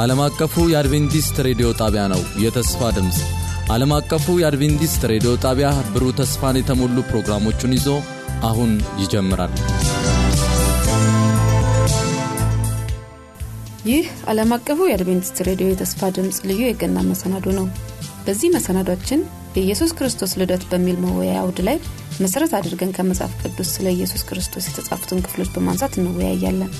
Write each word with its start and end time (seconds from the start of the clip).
ይህ 0.00 0.04
ዓለም 0.04 0.20
አቀፉ 0.24 0.54
የአድቬንቲስት 0.72 1.36
ሬዲዮ 1.46 1.68
ጣቢያ 1.80 2.02
ነው። 2.12 2.20
የተስፋ 2.42 2.90
ድምፅ 2.96 3.16
ዓለም 3.70 3.90
አቀፉ 3.96 4.26
የአድቬንቲስት 4.40 5.02
ሬዲዮ 5.10 5.32
ጣቢያ 5.42 5.68
ብሩህ 5.92 6.12
ተስፋን 6.20 6.56
የተሞሉ 6.58 6.96
ፕሮግራሞቹን 7.10 7.72
ይዞ 7.76 7.88
አሁን 8.48 8.70
ይጀምራል። 9.00 9.52
ይህ 13.86 14.06
ዓለም 14.30 14.52
አቀፉ 14.56 14.78
የአድቬንቲስት 14.88 15.40
ሬዲዮ 15.48 15.68
የተስፋ 15.70 16.10
ድምፅ 16.16 16.38
ልዩ 16.48 16.62
የገና 16.66 17.02
መሰናዶ 17.10 17.46
ነው። 17.58 17.66
በዚህ 18.26 18.54
መሰናዷችን 18.56 19.20
የኢየሱስ 19.56 19.92
ክርስቶስ 19.98 20.32
ልደት 20.40 20.64
በሚል 20.70 20.96
መወያያ 21.04 21.42
አውድ 21.42 21.60
ላይ 21.68 21.78
መሠረት 22.20 22.54
አድርገን 22.58 22.94
ከመጽሐፍ 22.96 23.34
ቅዱስ 23.42 23.70
ስለ 23.76 23.88
ኢየሱስ 23.96 24.24
ክርስቶስ 24.28 24.68
የተጻፉትን 24.68 25.22
ክፍሎች 25.26 25.52
በማንሳት 25.54 25.94
እንወያያለን። 26.00 26.72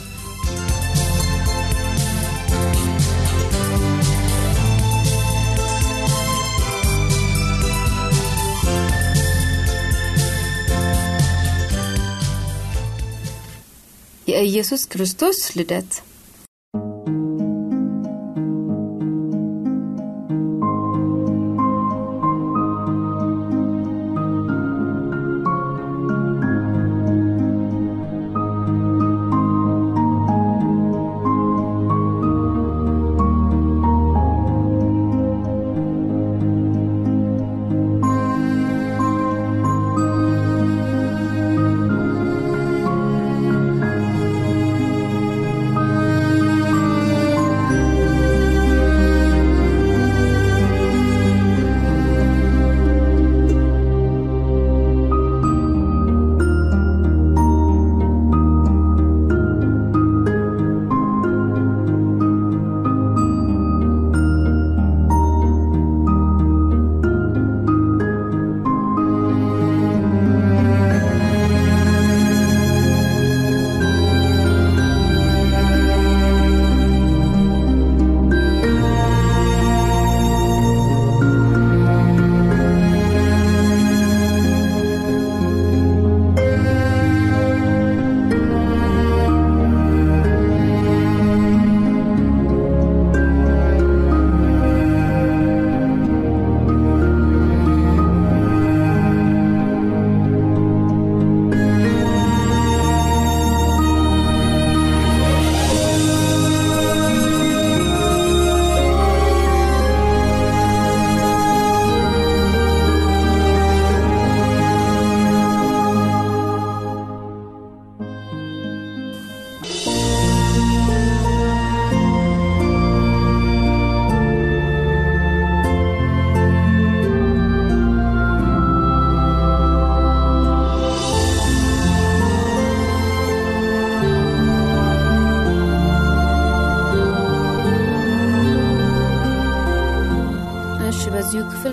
የኢየሱስ 14.41 14.83
ክርስቶስ 14.85 15.39
ልደት 15.57 15.91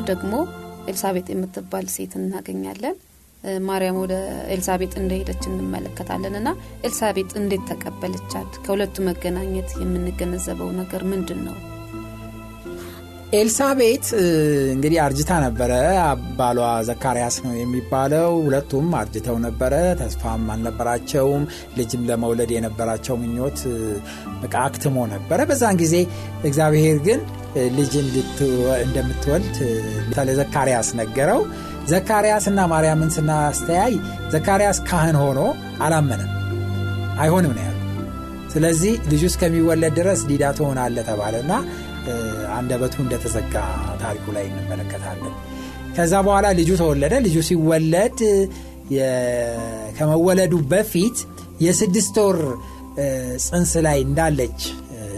ደግሞ 0.08 0.34
ኤልሳቤጥ 0.88 1.28
የምትባል 1.32 1.88
ሴት 1.96 2.14
እናገኛለን። 2.20 2.98
ማርያም 3.66 3.98
ወደ 4.02 4.14
ኤልሳቤጥ 4.54 4.94
እንደሄደች 4.98 5.44
እንመለከታለን 5.50 6.36
እና 6.40 6.50
ኤልሳቤጥ 6.84 7.30
እንዴት 7.42 7.64
ተቀበለቻት? 7.72 8.52
ከሁለቱ 8.66 8.96
መገናኘት 9.08 9.72
የምንገነዘበው 9.82 10.70
ነገር 10.80 11.04
ምንድን 11.12 11.42
ነው? 11.48 11.58
ኤልሳቤጥ 13.34 14.06
እንግዲህ 14.74 15.00
አርጅታ 15.06 15.32
ነበረ። 15.46 15.72
ባሏ 16.38 16.60
ዘካርያስ 16.90 17.38
ነው 17.46 17.54
የሚባለው። 17.56 18.30
ሁለቱም 18.44 18.94
አርጅተው 19.00 19.38
ነበረ። 19.46 19.74
ተስፋም 20.02 20.46
አልነበራቸውም። 20.54 21.44
ልጅም 21.78 22.06
ለመውለድ 22.10 22.52
የነበራቸው 22.56 23.18
ምኞት 23.24 23.60
በቃ 24.42 24.56
አክትሞ 24.64 25.06
ነበረ። 25.16 25.40
በዛን 25.50 25.80
ጊዜ 25.84 25.96
እግዚአብሔር 26.44 27.00
ግን 27.08 27.20
ልጅ 27.78 27.94
እንደምትወልድ 28.86 29.58
ለዘካርያስ 30.30 30.90
ነገረው። 31.00 31.42
ዘካርያስና 31.92 32.60
ማርያምን 32.72 33.12
ስናስተያይ 33.16 33.94
ዘካርያስ 34.34 34.80
ካህን 34.90 35.18
ሆኖ 35.22 35.40
አላመነም። 35.86 36.32
አይሆንም 37.20 37.54
ነው 37.58 37.64
ያሉ። 37.64 37.74
ስለዚህ 38.54 38.94
ልጁ 39.12 39.24
እስከሚወለድ 39.30 39.94
ድረስ 40.00 40.20
ዲዳ 40.30 40.46
ትሆናለህ 40.58 41.06
ተባለና 41.10 41.52
አንደበቱ 42.58 42.96
እንደተዘጋ 43.04 43.56
ታሪኩ 44.02 44.26
ላይ 44.36 44.46
እንመለከታለን። 44.52 45.34
ከዛ 45.98 46.14
በኋላ 46.28 46.48
ልጁ 46.60 46.70
ተወለደ። 46.82 47.14
ልጁ 47.26 47.38
ሲወለድ 47.48 48.20
ከመወለዱ 49.98 50.54
በፊት 50.72 51.18
የስድስት 51.62 52.16
ወር 52.24 52.40
ጽንስ 53.46 53.72
ላይ 53.86 53.98
እንዳለች 54.06 54.60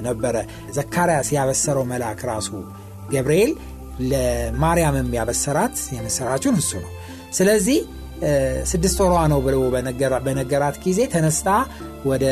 ነበረ 0.01 0.35
ዘካርያስ 0.77 1.29
ያበሰረው 1.37 1.85
መልአክ 1.91 2.21
ራሱ 2.31 2.49
ገብርኤል 3.13 3.51
ለማርያምም 4.11 5.09
ያበሰራት 5.17 5.77
የምስራቹን 5.95 6.57
እሱ 6.61 6.71
ነው። 6.83 6.91
ስለዚህ 7.37 7.79
ስድስት 8.71 8.97
ወሯ 9.03 9.15
ነው 9.33 9.39
ብሎ 9.45 9.55
በነገራት 10.25 10.77
ጊዜ 10.85 10.99
ተነስታ 11.13 11.49
ወደ 12.05 12.23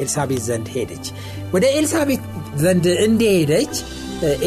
ኤልሳቤት 0.00 0.42
ዘንድ 0.48 0.68
ሄደች። 0.74 1.06
ወደ 1.54 1.64
ኤልሳቤት 1.78 2.22
ዘንድ 2.62 2.86
እንደሄደች 3.06 3.74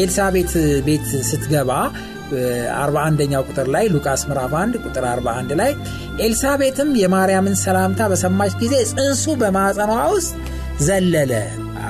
ኤልሳቤት 0.00 0.52
ቤት 0.86 1.06
ስትገባ 1.30 1.70
41ኛው 2.76 3.42
ቁጥር 3.48 3.66
ላይ 3.74 3.84
ሉቃስ 3.94 4.22
ምዕራፍ 4.28 4.52
1 4.60 4.78
ቁጥር 4.84 5.04
41 5.10 5.52
ላይ 5.60 5.72
ኤልሳቤትም 6.26 6.90
የማርያምን 7.02 7.56
ሰላምታ 7.64 8.08
በሰማች 8.12 8.54
ጊዜ 8.62 8.74
ጽንሱ 8.92 9.24
በማዕፀኗ 9.42 9.92
ውስጥ 10.14 10.32
ዘለለ። 10.86 11.32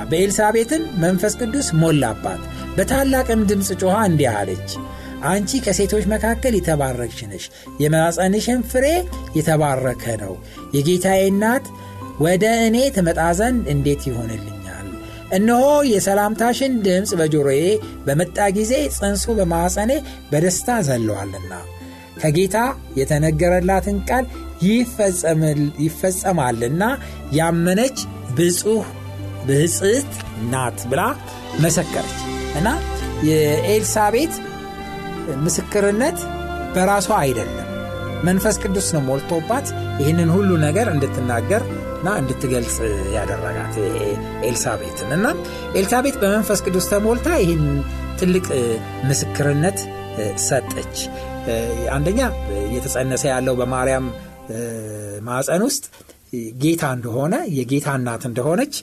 በኤልሳቤትን 0.09 0.83
መንፈስ 0.97 1.33
ቅዱስ 1.41 1.67
ሞላባት። 1.81 2.41
በታላቅም 2.77 3.41
ድምፅ 3.49 3.69
ጮኻ 3.81 3.95
እንዲህ 4.09 4.29
አለች፣ 4.33 4.69
አንቺ 5.25 5.59
ከሴቶች 5.65 6.05
መካከል 6.13 6.53
የተባረክሽ 6.57 7.19
ነሽ፣ 7.29 7.45
የማኅፀንሽም 7.83 8.61
ፍሬ 8.71 8.85
የተባረከ 9.37 10.03
ነው። 10.23 10.33
የጌታዬ 10.75 11.21
እናት 11.31 11.67
ወደ 12.19 12.45
እኔ 12.67 12.77
ትመጣ 12.95 13.21
ዘንድ 13.39 13.63
እንዴት 13.73 14.03
ይሆንልኛል? 14.09 14.87
እነሆ 15.35 15.63
የሰላምታሽን 15.91 16.73
ድምፅ 16.85 17.11
በጆሮዬ 17.19 17.61
በመጣ 18.05 18.37
ጊዜ 18.57 18.73
ጽንሱ 18.97 19.25
በማኅፀኔ 19.39 19.91
በደስታ 20.31 20.77
ዘለዋልና 20.87 21.53
ከጌታ 22.21 22.57
የተነገረላትን 22.99 23.97
ቃል 24.09 24.25
ይፈጸማልና 25.85 26.83
ያመነች 27.37 27.97
ብፁህ 28.37 28.85
ብፅዕት 29.47 30.11
ናት 30.51 30.79
ብላ 30.91 31.01
መሰከረች። 31.61 32.17
እና 32.59 32.67
የኤልሳቤት 33.29 34.33
ምስክርነት 35.45 36.17
በራሷ 36.75 37.09
አይደለም። 37.21 37.61
መንፈስ 38.23 38.55
ቅዱስ 38.63 38.87
ነው 38.95 39.01
ሞልቶባት 39.01 39.67
ይህንን 40.01 40.29
ሁሉ 40.35 40.49
ነገር 40.63 40.87
እንድትናገር 40.93 41.63
እና 41.97 42.09
እንድትገልጽ 42.21 42.75
ያደረጋት 43.15 43.75
ኤልሳቤትን። 44.47 45.09
እና 45.17 45.25
ኤልሳቤት 45.75 46.15
በመንፈስ 46.21 46.59
ቅዱስ 46.65 46.87
ተሞልታ 46.91 47.27
ይህን 47.43 47.63
ትልቅ 48.19 48.45
ምስክርነት 49.09 49.79
ሰጠች። 50.45 50.97
አንደኛ 51.95 52.19
እየተጸነሰ 52.63 53.23
ያለው 53.33 53.55
በማርያም 53.59 54.05
ማዕፀን 55.27 55.63
ውስጥ 55.67 55.83
ጌታ 56.61 56.83
እንደሆነ 56.97 57.35
የጌታ 57.57 57.87
እናት 57.99 58.23
እንደሆነች 58.29 58.75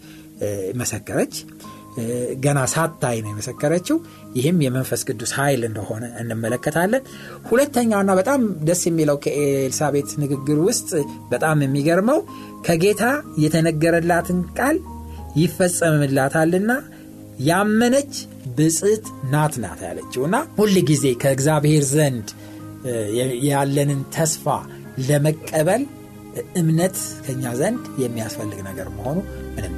መሰከረች። 0.81 1.35
ገና 2.45 2.59
ሳታይ 2.73 3.17
ነው 3.25 3.31
የመሰከረችው። 3.31 3.97
ይህም 4.37 4.59
የመንፈስ 4.65 5.01
ቅዱስ 5.09 5.33
ኃይል 5.39 5.63
እንደሆነ 5.69 6.05
እንመለከታለን። 6.21 7.03
ሁለተኛውና 7.49 8.13
በጣም 8.21 8.41
ደስ 8.69 8.83
የሚለው 8.89 9.17
ከኤልሳቤት 9.25 10.11
ንግግር 10.23 10.59
ውስጥ 10.69 10.91
በጣም 11.31 11.65
የሚገርመው 11.65 12.21
ከጌታ 12.69 13.05
የተነገረላትን 13.45 14.41
ቃል 14.59 14.79
ይፈጸምላታልና 15.43 16.73
ያመነች 17.47 18.15
ብጽት 18.57 19.05
ናት 19.33 19.55
ናት 19.63 19.81
ያለችው 19.87 20.23
እና 20.29 20.39
ሁል 20.57 20.75
ጊዜ 20.91 21.07
ከእግዚአብሔር 21.23 21.85
ዘንድ 21.93 22.29
ያለንን 23.49 24.01
ተስፋ 24.17 24.47
ለመቀበል 25.09 25.83
እምነት 26.61 26.97
ከኛ 27.25 27.45
ዘንድ 27.59 27.83
የሚያስፈልግ 28.03 28.61
ነገር 28.69 28.89
መሆኑ 28.97 29.19
ምንም 29.57 29.75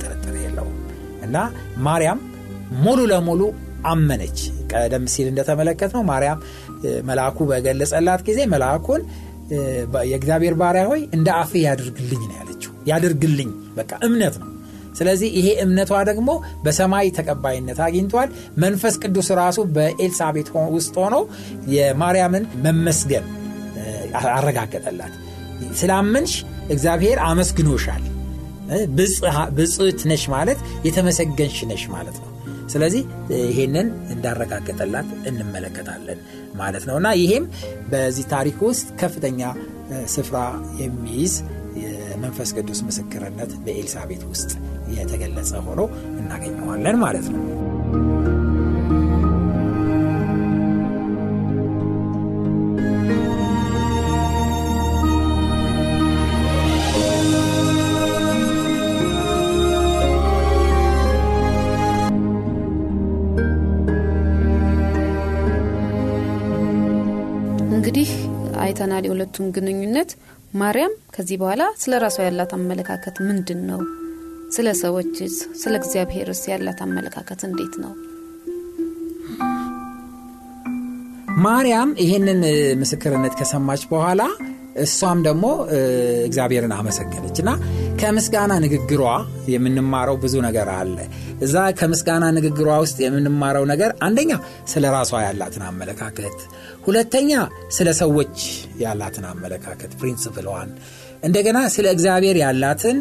የለውም 0.54 0.74
እና 1.24 1.36
ማርያም 1.86 2.18
ሙሉ 2.84 3.00
ለሙሉ 3.12 3.42
አመነች። 3.86 4.38
ቀደም 4.72 5.04
ሲል 5.12 5.26
እንደተመለከት 5.30 5.90
ነው 5.96 6.02
ማርያም 6.10 6.38
መልአኩ 7.08 7.38
በገለጸላት 7.50 8.20
ጊዜ 8.28 8.40
መልአኩን 8.52 9.02
የእግዚአብሔር 10.10 10.54
ባሪያ 10.60 10.84
ሆይ 10.90 11.00
እንደ 11.16 11.28
አፍ 11.40 11.52
ያድርግልኝ 11.64 12.22
ነው 12.30 12.36
ያለችው። 12.40 12.72
ያድርግልኝ 12.90 13.50
በቃ 13.76 13.92
እምነት 14.06 14.36
ነው። 14.42 14.48
ስለዚህ 14.98 15.28
ይሄ 15.38 15.48
እምነቷ 15.62 15.92
ደግሞ 16.08 16.30
በሰማይ 16.64 17.06
ተቀባይነት 17.16 17.78
አግኝቷል። 17.86 18.28
መንፈስ 18.56 18.96
ቅዱስ 19.02 19.28
ራሱ 19.40 19.60
በኤልሳቤት 19.76 20.48
ውስጥ 20.76 20.94
ሆኖ 21.02 21.16
የማርያምን 21.74 22.44
መመስገን 22.66 23.26
አረጋገጠላት። 24.32 25.14
ስላመንሽ 25.80 26.32
እግዚአብሔር 26.70 27.18
አመስግኖሻል። 27.28 28.02
ብጽት 29.56 30.00
ነሽ 30.10 30.24
ማለት 30.34 30.58
የተመሰገንሽ 30.86 31.58
ነሽ 31.70 31.84
ማለት 31.94 32.16
ነው። 32.22 32.30
ስለዚህ 32.72 33.02
ይሄንን 33.42 33.88
እንዳረጋገጠላት 34.10 35.08
እንመለከታለን 35.30 36.20
ማለት 36.54 36.84
ነው 36.88 36.96
እና 37.00 37.08
ይሄም 37.20 37.44
በዚህ 37.92 38.26
ታሪክ 38.32 38.58
ውስጥ 38.68 38.88
ከፍተኛ 39.00 39.40
ስፍራ 40.14 40.38
የሚይዝ 40.80 41.34
የመንፈስ 41.82 42.50
ቅዱስ 42.56 42.80
ምስክርነት 42.88 43.52
በኤልሳቤት 43.64 44.22
ውስጥ 44.30 44.50
የተገለጸ 44.94 45.52
ሆኖ 45.66 45.80
እናገኘዋለን 46.20 46.98
ማለት 47.04 47.26
ነው። 47.34 47.42
አይተናል 68.84 69.04
የሁለቱን 69.06 69.46
ግንኙነት። 69.56 70.10
ማርያም 70.60 70.92
ከዚህ 71.14 71.36
በኋላ 71.40 71.62
ስለ 71.82 71.92
ራሷ 72.02 72.16
ያላት 72.26 72.50
አመለካከት 72.56 73.16
ምንድን 73.28 73.60
ነው? 73.68 73.80
ስለ 74.54 74.66
ሰዎችስ፣ 74.80 75.36
ስለ 75.62 75.72
እግዚአብሔርስ 75.80 76.42
ያላት 76.50 76.80
አመለካከት 76.86 77.40
እንዴት 77.48 77.74
ነው? 77.82 77.92
ማርያም 81.44 81.90
ይህንን 82.04 82.42
ምስክርነት 82.82 83.34
ከሰማች 83.40 83.84
በኋላ 83.92 84.20
እሷም 84.84 85.18
ደግሞ 85.26 85.44
እግዚአብሔርን 86.28 86.74
አመሰገነች 86.78 87.36
እና 87.42 87.50
ከምስጋና 88.00 88.52
ንግግሯ 88.64 89.02
የምንማረው 89.52 90.16
ብዙ 90.22 90.34
ነገር 90.46 90.68
አለ። 90.76 90.96
እዛ 91.44 91.56
ከምስጋና 91.78 92.24
ንግግሯ 92.36 92.68
ውስጥ 92.84 92.98
የምንማረው 93.04 93.64
ነገር 93.72 93.90
አንደኛ 94.06 94.32
ስለ 94.72 94.84
ራሷ 94.96 95.12
ያላትን 95.26 95.62
አመለካከት፣ 95.68 96.36
ሁለተኛ 96.86 97.30
ስለ 97.76 97.88
ሰዎች 98.00 98.36
ያላትን 98.84 99.26
አመለካከት 99.32 99.92
principle 100.00 100.42
ዋን፣ 100.42 100.70
እንደገና 101.22 101.58
ስለ 101.74 101.86
እግዚአብሔር 101.94 102.38
ያላትን 102.44 102.96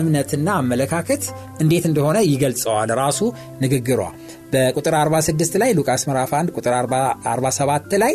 እምነትና 0.00 0.48
አመለካከት 0.62 1.22
እንዴት 1.62 1.84
እንደሆነ 1.90 2.18
ይገልጸዋል 2.32 2.90
ራሱ 3.02 3.20
ንግግሯ 3.64 4.00
በቁጥር 4.52 4.94
46 5.00 5.58
ላይ 5.62 5.72
ሉቃስ 5.78 6.04
ምዕራፍ 6.08 6.32
1 6.38 6.54
ቁጥር 6.58 6.74
47 6.78 7.98
ላይ 8.04 8.14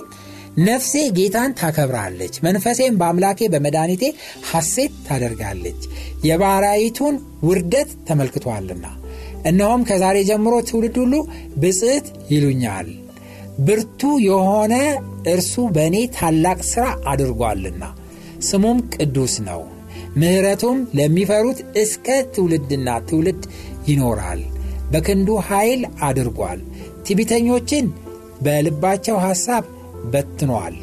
ነፍሴ 0.60 0.92
ጌታን 1.18 1.52
ታከብራለች፣ 1.60 2.36
መንፈሴም 2.46 2.98
በአምላኬ 3.00 3.48
በመድኃኒቴ 3.54 4.04
ሐሴት 4.52 4.94
ታደርጋለች፣ 5.08 5.82
የባሪያይቱን 6.28 7.16
ውርደት 7.44 7.90
ተመልክቷልና። 8.08 8.86
እነሆም 9.46 9.82
ከዛሬ 9.90 10.18
ጀምሮ 10.30 10.54
ትውልድ 10.70 10.96
ሁሉ 11.02 11.16
ብጽዕት 11.62 12.06
ይሉኛል፣ 12.32 12.88
ብርቱ 13.60 14.02
የሆነ 14.28 14.74
እርሱ 15.34 15.54
በእኔ 15.76 15.98
ታላቅ 16.18 16.60
ሥራ 16.72 16.86
አድርጓልና፣ 17.12 17.84
ስሙም 18.48 18.80
ቅዱስ 18.96 19.36
ነው፣ 19.48 19.62
ምሕረቱም 20.18 20.80
ለሚፈሩት 20.98 21.60
እስከ 21.76 22.06
ትውልድና 22.36 22.90
ትውልድ 23.10 23.44
ይኖራል። 23.88 24.42
በክንዱ 24.92 25.30
ኃይል 25.48 25.82
አድርጓል፣ 26.08 26.60
ትዕቢተኞችን 27.06 27.86
በልባቸው 28.42 29.18
ሐሳብ 29.26 29.64
በትኗል። 30.14 30.76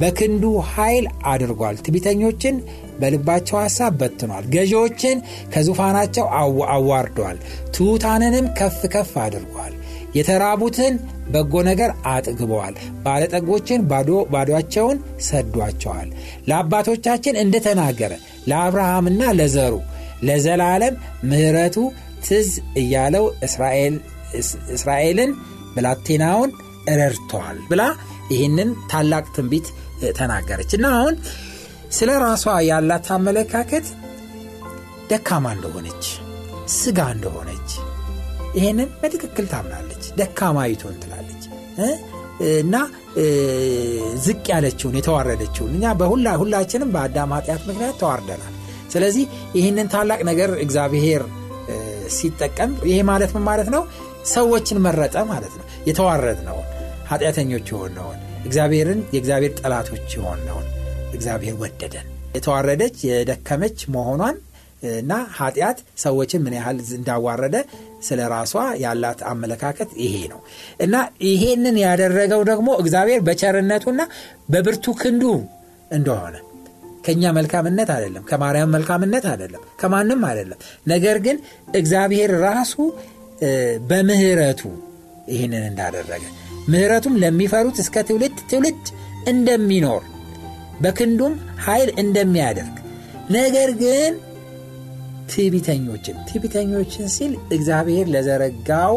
በክንዱ 0.00 0.44
ኃይል 0.72 1.04
አድርጓል። 1.26 1.76
ትቢተኞችን 1.84 2.56
በልባቸው 3.00 3.56
ሐሳብ 3.62 3.92
በትኗል። 4.00 4.44
ገዢዎችን 4.54 5.16
ከዙፋናቸው 5.54 6.26
አዋርዷል። 6.74 7.38
ትሑታንንም 7.74 8.46
ከፍ 8.58 8.80
ከፍ 8.94 9.12
አድርጓል። 9.24 9.74
የተራቡትን 10.14 10.94
በጎ 11.30 11.54
ነገር 11.68 11.90
አጥግበዋል። 12.12 12.74
ባለጠጎችን 13.04 13.80
ባዶቸውን 14.32 14.98
ሰዷቸዋል። 15.26 16.08
ለአባቶቻችን 16.48 17.38
እንደተናገረ 17.42 18.12
ለአብርሃምና 18.46 19.22
ለዘሩ 19.38 19.74
ለዘላለም 20.22 20.94
ምሕረቱ 21.24 21.76
ትዝ 22.26 22.48
እያለው 22.76 23.26
እስራኤልን 24.74 25.30
ብላቴናውን 25.74 26.50
ረድተዋል 27.00 27.58
ብላ 27.70 27.82
ይህንን 28.30 28.70
ታላቅ 28.90 29.24
ትንቢት 29.36 29.68
ተናገረች 30.18 30.70
እና 30.78 30.86
አሁን 30.96 31.14
ስለ 31.96 32.10
ራሷ 32.24 32.54
ያላት 32.68 33.06
አመለካከት 33.16 33.86
ደካማ 35.10 35.46
እንደሆነች 35.56 36.04
ስጋ 36.74 37.00
እንደሆነች 37.16 37.70
ይህንን 38.58 38.88
በትክክል 39.00 39.46
ታምናለች። 39.52 40.04
ደካማይቱን 40.18 40.96
ትላለች 41.02 41.42
እና 42.60 42.76
ዝቅ 44.26 44.44
ያለችውን 44.52 44.98
የተዋረደችውን 44.98 45.72
እኛ 45.76 45.94
በሁላ 46.00 46.28
ሁላችንም 46.42 46.92
በአዳም 46.94 47.32
ኃጢአት 47.36 47.62
ምክንያት 47.68 47.96
ተዋርደናል። 48.02 48.54
ስለዚህ 48.92 49.24
ይህንን 49.58 49.88
ታላቅ 49.94 50.20
ነገር 50.30 50.50
እግዚአብሔር 50.64 51.22
ሲጠቀም 52.16 52.70
ይሄ 52.90 52.98
ማለት 53.10 53.30
ምን 53.36 53.44
ማለት 53.48 53.68
ነው? 53.74 53.82
ሰዎችን 54.32 54.78
መረጠ 54.86 55.16
ማለት 55.30 55.54
ነው። 55.58 55.66
የተዋረድነውን 55.88 56.66
ኃጢአተኞች 57.08 57.66
የሆነውን 57.72 58.18
እግዚአብሔርን 58.44 59.00
የእግዚአብሔር 59.12 59.52
ጠላቶች 59.60 60.08
የሆነውን 60.16 60.66
እግዚአብሔር 61.12 61.56
ወደደን። 61.62 62.06
የተዋረደች 62.34 62.96
የደከመች 63.08 63.78
መሆኗን 63.94 64.36
እና 64.94 65.12
ኃጢአት 65.36 65.78
ሰዎችን 65.98 66.42
ምን 66.44 66.54
ያህል 66.56 66.78
እንዳዋረደ 66.96 67.56
ስለ 68.02 68.20
ራሷ 68.32 68.52
ያላት 68.82 69.20
አመለካከት 69.30 69.90
ይሄ 70.02 70.16
ነው። 70.32 70.40
እና 70.80 70.94
ይሄንን 71.28 71.78
ያደረገው 71.84 72.42
ደግሞ 72.50 72.68
እግዚአብሔር 72.82 73.20
በቸርነቱና 73.20 74.00
በብርቱ 74.48 74.94
ክንዱ 75.00 75.24
እንደሆነ። 75.90 76.36
ከእኛ 77.04 77.30
መልካምነት 77.36 77.90
አይደለም፣ 77.94 78.24
ከማርያም 78.30 78.72
መልካምነት 78.74 79.24
አይደለም፣ 79.32 79.62
ከማንም 79.80 80.22
አይደለም። 80.30 80.58
ነገር 80.86 81.18
ግን 81.26 81.36
እግዚአብሔር 81.74 82.32
ራሱ 82.46 82.74
በምህረቱ 83.90 84.62
ይህንን 85.28 85.64
እንዳደረገ 85.70 86.22
ምህረቱም 86.68 87.14
ለሚፈሩት 87.22 87.76
እስከ 87.78 88.02
ትውልድ 88.08 88.38
ትውልድ 88.50 88.84
እንደሚኖር 89.28 90.02
በክንዱም 90.80 91.34
ኃይል 91.64 91.90
እንደሚያደርግ 91.98 92.74
ነገር 93.30 93.70
ግን 93.80 94.12
ትዕቢተኞችን 95.32 96.16
ትዕቢተኞችን 96.28 97.08
ሲል 97.16 97.32
እግዚአብሔር 97.52 98.06
ለዘረጋው 98.08 98.94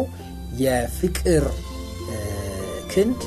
የፍቅር 0.60 1.44
ክንድ 2.92 3.20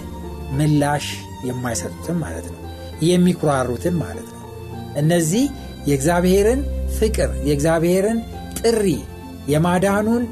ምላሽ 0.52 1.06
የማይሰጡትን 1.46 2.18
ማለት 2.18 2.46
ነው። 2.46 2.60
የሚኩራሩትን 3.02 3.96
ማለት 3.96 4.28
ነው። 4.34 4.42
እነዚህ 4.98 5.46
የእግዚአብሔርን 5.88 6.62
ፍቅር 7.00 7.30
የእግዚአብሔርን 7.48 8.20
ጥሪ 8.60 8.86
የማዳኑን 9.48 10.24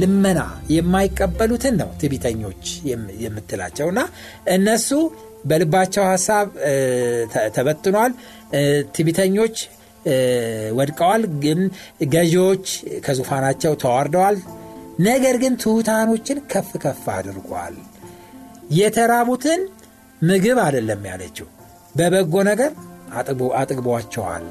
ልመና 0.00 0.40
የማይቀበሉትን 0.70 1.74
ነው 1.80 1.90
ትቢተኞች 2.00 2.64
የምትላቸውና 3.22 4.00
እነሱ 4.48 4.88
በልባቸው 5.44 6.04
ሀሳብ 6.04 6.46
ተበትኗል። 7.56 8.12
ትቢተኞች 8.96 9.56
ወድቀዋል። 10.78 11.22
ግን 11.42 11.60
ገዢዎች 12.12 12.66
ከዙፋናቸው 13.06 13.74
ተዋርደዋል። 13.74 14.36
ነገር 15.00 15.36
ግን 15.36 15.54
ትሑታኖችን 15.56 16.38
ከፍ 16.52 16.70
ከፍ 16.84 17.04
አድርጓል። 17.14 17.74
የተራቡትን 18.78 19.60
ምግብ 20.22 20.58
አይደለም 20.64 21.02
ያለችው። 21.06 21.46
በበጎ 21.94 22.34
ነገር 22.50 22.72
አጥግቧቸዋል 23.58 24.46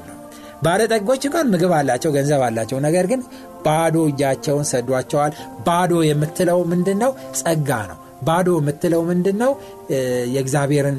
ባለጠጎች 0.62 1.22
እንኳን 1.28 1.50
ምግብ 1.52 1.72
አላቸው 1.76 2.10
ገንዘብ 2.16 2.42
አላቸው። 2.46 2.78
ነገር 2.86 3.06
ግን 3.06 3.20
ባዶ 3.66 3.96
እጃቸውን 4.10 4.66
ሰዷቸዋል። 4.70 5.32
ባዶ 5.66 5.92
የምትለው 6.08 6.60
ምንድን 6.72 6.98
ነው 7.04 7.10
ጸጋ 7.40 7.70
ነው። 7.90 7.98
ባዶ 8.22 8.48
የምትለው 8.60 9.02
ምንድን 9.10 9.36
ነው 9.42 9.52
የእግዚአብሔርን 10.32 10.98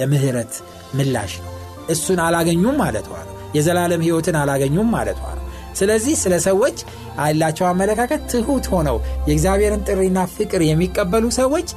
የምህረት 0.00 0.52
ምላሽ 0.94 1.32
ነው። 1.44 1.52
እሱን 1.90 2.20
አላገኙም 2.26 2.78
ማለቷ 2.82 3.08
ነው። 3.20 3.34
የዘላለም 3.56 4.02
ህይወትን 4.06 4.36
አላገኙም 4.42 4.90
ማለቷ 4.96 5.22
ነው። 5.30 5.44
ስለዚህ 5.74 6.14
ስለ 6.22 6.34
ሰዎች 6.46 6.78
ያላቸው 7.20 7.66
አመለካከት 7.68 8.22
ትሁት 8.32 8.66
ሆነው 8.72 8.96
የእግዚአብሔርን 9.28 9.84
ጥሪና 9.88 10.20
ፍቅር 10.34 10.62
የሚቀበሉ 10.66 11.26
ሰዎች 11.38 11.68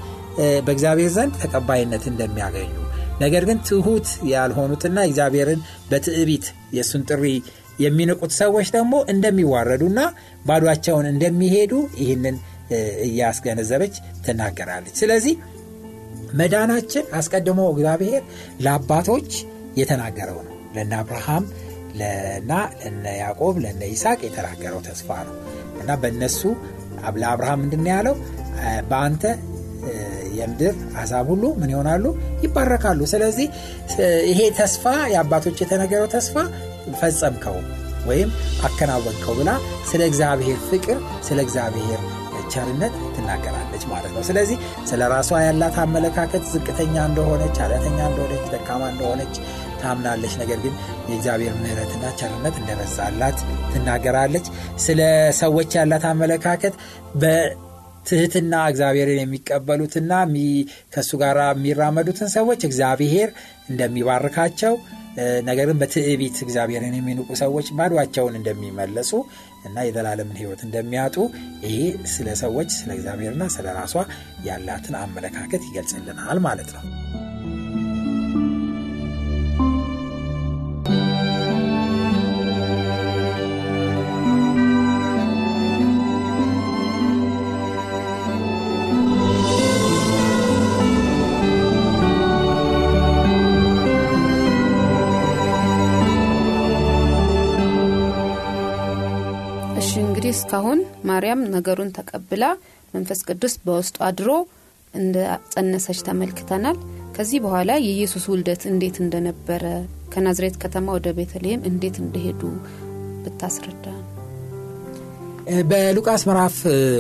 በእግዚአብሔር 0.66 1.12
ዘንድ 1.16 1.34
ተቀባይነት 1.42 2.04
እንደሚያገኙ 2.12 2.72
ነገር 3.24 3.44
ግን 3.50 3.60
ትሁት 3.68 4.08
ያልሆኑትና 4.32 5.00
እግዚአብሔርን 5.08 5.62
በትዕቢት 5.90 6.46
የእሱን 6.76 7.04
ጥሪ 7.10 7.26
የሚንቁት 7.80 8.32
ሰዎች 8.40 8.68
ደግሞ 8.76 8.94
እንደሚዋረዱና 9.14 10.00
ባዷቸውን 10.46 11.08
እንደሚሄዱ 11.12 11.74
ይህንን 12.02 12.36
እያስገነዘበች 13.08 13.96
ትናገራለች። 14.26 14.96
ስለዚህ 15.02 15.34
መዳናችን 16.34 17.06
አስቀድሞ 17.14 17.62
እግዚአብሔር 17.74 18.22
ለአባቶች 18.60 19.32
የተናገረው 19.78 20.40
ነው። 20.42 20.56
ለነ 20.76 20.94
አብርሃም 21.02 21.46
ለና 21.96 22.52
ለነ 22.82 23.06
ያዕቆብ 23.22 23.56
ለነ 23.66 23.82
ይስቅ 23.92 24.20
የተናገረው 24.28 24.80
ተስፋ 24.88 25.18
ነው። 25.28 25.36
እና 25.82 25.92
በእነሱ 26.02 26.42
ለአብርሃም 27.16 27.60
ምንድን 27.64 27.86
ያለው? 27.92 28.16
በአንተ 28.90 29.24
የምድር 30.38 30.76
አሕዛብ 30.98 31.28
ሁሉ 31.32 31.44
ምን 31.60 31.72
ይሆናሉ? 31.74 32.06
ይባረካሉ። 32.44 33.00
ስለዚህ 33.14 33.48
ይሄ 34.32 34.40
ተስፋ 34.60 34.84
የአባቶች 35.14 35.58
የተነገረው 35.64 36.10
ተስፋ 36.16 36.36
ፈጸምከው 37.02 37.58
ወይም 38.06 38.30
አከናወንከው 38.68 39.34
ብላ 39.38 39.50
ስለ 39.92 40.02
እግዚአብሔር 40.12 40.60
ፍቅር 40.70 40.98
ስለ 41.28 41.40
እግዚአብሔር 41.46 42.02
ቸርነት 42.54 42.94
ትናገራለች 43.16 43.84
ማለት 43.92 44.12
ነው። 44.16 44.24
ስለዚህ 44.28 44.58
ስለ 44.90 45.02
ራሷ 45.14 45.30
ያላት 45.46 45.76
አመለካከት 45.84 46.44
ዝቅተኛ 46.52 46.96
እንደሆነች 47.10 47.56
ኃጢአተኛ 47.64 48.00
እንደሆነች 48.10 48.44
ደካማ 48.54 48.84
እንደሆነች 48.92 49.36
ታምናለች። 49.82 50.34
ነገር 50.42 50.60
ግን 50.66 50.74
የእግዚአብሔር 51.10 51.54
ምህረትና 51.62 52.04
ቸርነት 52.20 52.56
እንደበዛላት 52.62 53.40
ትናገራለች። 53.74 54.48
ስለ 54.78 55.02
ሰዎች 55.42 55.72
ያላት 55.80 56.06
አመለካከት 56.12 56.76
በትህትና 58.06 58.54
እግዚአብሔርን 58.70 59.20
የሚቀበሉትና 59.20 60.14
ከእሱ 60.94 61.12
ጋር 61.22 61.38
የሚራመዱትን 61.44 62.30
ሰዎች 62.34 62.62
እግዚአብሔር 62.68 63.30
እንደሚባርካቸው 63.72 64.74
ነገር 65.50 65.70
በትዕቢት 65.82 66.38
እግዚአብሔርን 66.46 66.98
የሚንቁ 66.98 67.30
ሰዎች 67.42 67.68
ባዷቸውን 67.78 68.38
እንደሚመለሱ 68.40 69.12
እና 69.68 69.86
የዘላለምን 69.88 70.40
ህይወት 70.42 70.64
እንደሚያጡ 70.68 71.16
ይሄ 71.66 71.78
ስለ 72.14 72.30
ሰዎች 72.44 72.70
ስለ 72.80 72.92
እግዚአብሔርና 72.98 73.46
ስለ 73.56 73.68
ራሷ 73.80 73.96
ያላትን 74.50 74.98
አመለካከት 75.04 75.64
ይገልጽልናል 75.70 76.40
ማለት 76.48 76.72
ነው 76.78 76.84
እስካሁን 100.34 100.80
ማርያም 101.10 101.42
ነገሩን 101.56 101.94
ተቀብላ 101.98 102.44
መንፈስ 102.94 103.20
ቅዱስ 103.28 103.54
በውስጡ 103.66 103.96
አድሮ 104.08 104.30
እንደ 104.94 105.18
ጸነሰች 105.54 106.00
ተመልክተናል። 106.08 106.78
ከዚህ 107.16 107.40
በኋላ 107.46 107.72
የኢየሱስ 107.82 108.24
ውልደት 108.32 108.64
እንዴት 108.72 108.98
እንደነበረ 109.04 109.64
ከናዝሬት 110.14 110.56
ከተማ 110.64 110.96
ወደ 110.98 111.10
ቤተልሔም 111.18 111.66
እንዴት 111.70 111.98
እንደሄዱ 112.04 112.42
ብታስረዳ። 113.24 113.86
በሉቃስ 115.70 116.22
ምዕራፍ 116.28 116.58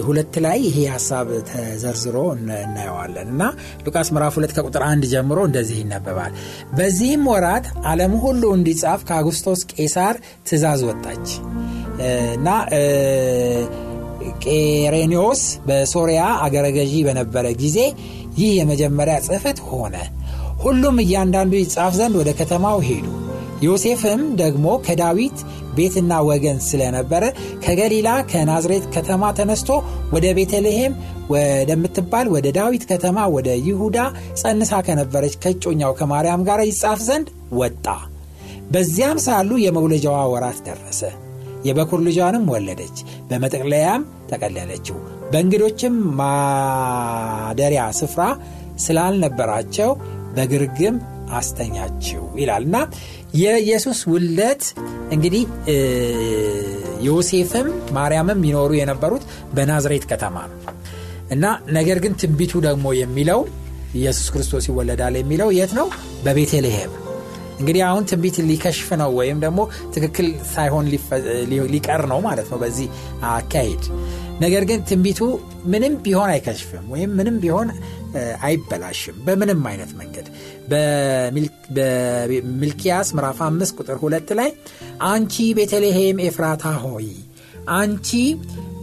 ሁለት 0.08 0.34
ላይ 0.46 0.58
ይሄ 0.66 0.78
ሀሳብ 0.94 1.28
ተዘርዝሮ 1.50 2.16
እናየዋለን 2.34 3.28
እና 3.34 3.44
ሉቃስ 3.86 4.10
ምዕራፍ 4.16 4.34
ሁለት 4.40 4.54
ከቁጥር 4.58 4.84
አንድ 4.90 5.04
ጀምሮ 5.13 5.40
እንደዚህ 5.50 5.78
ይነበባል። 5.84 6.34
በዚህም 6.78 7.24
ወራት 7.32 7.68
ዓለም 7.92 8.16
ሁሉ 8.25 8.44
እንዲጻፍ 8.58 9.02
ከአጉስቶስ 9.10 9.62
ቄሳር 9.74 10.18
ትእዛዝ 10.50 10.84
ወጣች 10.90 11.28
እና 12.36 12.48
ቄሬኒዎስ 14.44 15.42
በሶሪያ 15.68 16.22
አገረ 16.46 16.68
ገዢ 16.76 16.94
በነበረ 17.08 17.46
ጊዜ 17.62 17.78
ይህ 18.38 18.52
የመጀመሪያ 18.60 19.16
ጽህፈት 19.28 19.60
ሆነ። 19.70 19.96
ሁሉም 20.64 20.98
እያንዳንዱ 21.04 21.54
ይጻፍ 21.60 21.94
ዘንድ 22.00 22.16
ወደ 22.22 22.32
ከተማው 22.40 22.80
ሄዱ። 22.88 23.06
ዮሴፍም 23.64 24.22
ደግሞ 24.40 24.66
ከዳዊት 24.86 25.38
ቤትና 25.76 26.14
ወገን 26.28 26.58
ስለነበረ 26.68 27.24
ከገሊላ 27.64 28.10
ከናዝሬት 28.32 28.86
ከተማ 28.96 29.32
ተነስቶ 29.38 29.70
ወደ 30.14 30.26
ቤተልሔም 30.38 30.94
ወደምትባል 31.34 32.28
ወደ 32.36 32.48
ዳዊት 32.58 32.84
ከተማ 32.92 33.20
ወደ 33.36 33.50
ይሁዳ 33.68 33.98
ጸንሳ 34.42 34.82
ከነበረች 34.88 35.36
ከጮኛው 35.44 35.94
ከማርያም 36.00 36.46
ጋር 36.50 36.62
ይጻፍ 36.70 37.02
ዘንድ 37.08 37.30
ወጣ። 37.60 37.86
በዚያም 38.74 39.20
ሳሉ 39.26 39.52
የመውለጃዋ 39.64 40.18
ወራት 40.34 40.60
ደረሰ 40.68 41.02
የበኩር 41.63 42.01
ልጇንም 42.08 42.46
ወለደች። 42.53 42.98
በመጠቅለያም 43.29 44.01
ጠቀለለችው 44.32 44.98
በእንግዶችም 45.32 45.96
ማደሪያ 46.20 47.84
ስፍራ 48.00 48.24
ስላልነበራቸው 48.86 49.91
በግርግም 50.36 50.96
አስተኛችው 51.34 52.24
ይላል። 52.39 52.63
እና 52.67 52.77
የኢየሱስ 53.41 54.00
ውለት 54.12 54.63
እንግዲህ 55.12 55.43
ዮሴፍም 57.08 57.67
ማርያምም 57.96 58.41
ይኖሩ 58.50 58.72
የነበሩት 58.79 59.24
በናዝሬት 59.55 60.05
ከተማ 60.12 60.36
ነው። 60.51 60.60
እና 61.32 61.46
ነገር 61.77 61.98
ግን 62.03 62.13
ትንቢቱ 62.22 62.53
ደግሞ 62.67 62.88
የሚለው 63.00 63.41
ኢየሱስ 63.96 64.27
ክርስቶስ 64.34 64.65
ይወለዳል 64.70 65.15
የሚለው 65.20 65.50
የት 65.58 65.72
ነው? 65.79 65.88
በቤተልሔም 66.24 66.91
እንግዲህ 67.60 67.82
አሁን 67.84 68.04
ትንቢት 68.10 68.38
ሊከሽፍ 68.50 68.90
ነው 69.02 69.12
ወይም 69.20 69.38
ደግሞ 69.40 69.60
ትክክል 69.96 70.28
ሳይሆን 70.54 70.86
ሊቀር 71.74 72.04
ነው 72.12 72.20
ማለት 72.28 72.48
ነው 72.52 72.60
በዚህ 72.64 72.88
አካሄድ። 73.32 73.84
ነገር 74.42 74.64
ግን 74.70 74.80
ትንቢቱ 74.90 75.20
ምንም 75.66 75.96
ቢሆን 76.06 76.30
አይከሽፍም 76.32 76.86
ወይም 76.94 77.12
ምንም 77.20 77.36
ቢሆን 77.44 77.68
አይበላሽም 78.46 79.18
በምንም 79.26 79.62
አይነት 79.72 79.92
መንገድ። 80.00 80.28
በሚልኪያስ 81.76 83.08
ምዕራፍ 83.18 83.40
5 83.48 83.76
ቁጥር 83.80 83.98
2 84.04 84.34
ላይ 84.40 84.50
አንቺ 85.10 85.36
ቤተልሔም 85.60 86.18
ኤፍራታ 86.28 86.66
ሆይ 86.86 87.08
አንቺ 87.78 88.10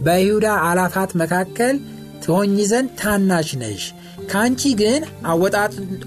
በይሁዳ 0.05 0.47
አላፋት 0.67 1.11
መካከል 1.21 1.75
ትሆኝ 2.23 2.55
ዘንድ 2.71 2.89
ታናሽ 3.01 3.49
ነሽ። 3.61 3.83
ከአንቺ 4.31 4.61
ግን 4.81 5.01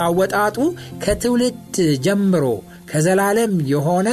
አወጣጡ 0.06 0.56
ከትውልድ 1.04 1.56
ጀምሮ 2.04 2.44
ከዘላለም 2.90 3.52
የሆነ 3.70 4.08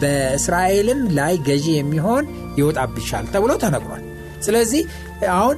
በእስራኤልም 0.00 1.00
ላይ 1.18 1.34
ገዢ 1.46 1.66
የሚሆን 1.76 2.24
ይወጣብሻል 2.58 3.26
ተብሎ 3.34 3.52
ተነግሯል። 3.62 4.02
ስለዚህ 4.42 4.82
አሁን 5.34 5.56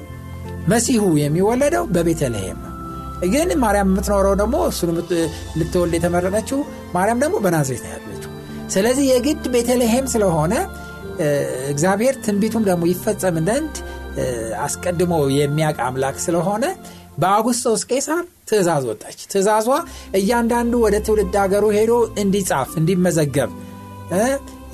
መሲሁ 0.68 1.02
የሚወለደው 1.22 1.84
በቤተልሔም 1.94 2.58
ነው። 2.64 2.70
ግን 3.32 3.50
ማርያም 3.62 3.90
የምትኖረው 3.90 4.34
ደግሞ 4.40 4.56
እሱን 4.70 4.90
ልትወልድ 5.58 5.94
የተመረጠችው 5.98 6.58
ማርያም 6.94 7.20
ደግሞ 7.24 7.36
በናዝሬት 7.44 7.84
ያለችው። 7.92 8.30
ስለዚህ 8.74 9.04
የግድ 9.10 9.44
ቤተልሔም 9.54 10.06
ስለሆነ 10.14 10.54
እግዚአብሔር 11.72 12.14
ትንቢቱም 12.24 12.64
ደግሞ 12.68 12.84
ይፈጸም 12.92 13.36
ዘንድ 13.48 13.74
አስቀድሞ 14.64 15.14
የሚያቅ 15.36 15.76
አምላክ 15.86 16.16
ስለሆነ 16.24 16.64
በአጉስጦስ 17.18 17.82
ቄሳር 17.90 18.22
ትእዛዝ 18.48 18.84
ወጣች። 18.90 19.18
ትእዛዟ 19.32 19.68
እያንዳንዱ 20.18 20.74
ወደ 20.84 20.96
ትውልድ 21.06 21.36
ሀገሩ 21.42 21.64
ሄዶ 21.76 21.92
እንዲጻፍ 22.22 22.70
እንዲመዘገብ 22.80 23.50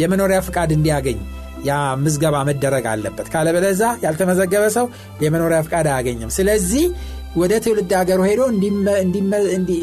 የመኖሪያ 0.01 0.39
ፍቃድ 0.47 0.71
እንዲያገኝ 0.77 1.19
ያ 1.65 1.73
ምዝገባ 2.03 2.37
መደረግ 2.49 2.85
አለበት። 2.93 3.27
ካለበለዛ 3.33 3.83
ያልተመዘገበ 4.05 4.65
ሰው 4.77 4.87
የመኖሪያ 5.25 5.59
ፍቃድ 5.67 5.87
አያገኝም። 5.91 6.31
ስለዚህ 6.37 6.85
ወደ 7.37 7.53
ትውልድ 7.65 7.93
ሀገሩ 7.99 8.21
ሄዶ 8.29 8.41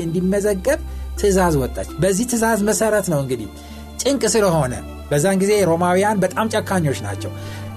እንዲመዘገብ 0.03 0.79
ትእዛዝ 1.19 1.55
ወጣች። 1.61 1.89
በዚህ 2.01 2.25
ትእዛዝ 2.31 2.59
መሰረት 2.69 3.05
ነው 3.13 3.19
እንግዲህ 3.23 3.47
ጭንቅ 4.01 4.23
ስለሆነ 4.33 4.73
በዛን 5.11 5.37
ጊዜ 5.41 5.51
ሮማውያን 5.69 6.17
በጣም 6.23 6.47
ጨካኞች 6.53 6.99
ናቸው 7.05 7.31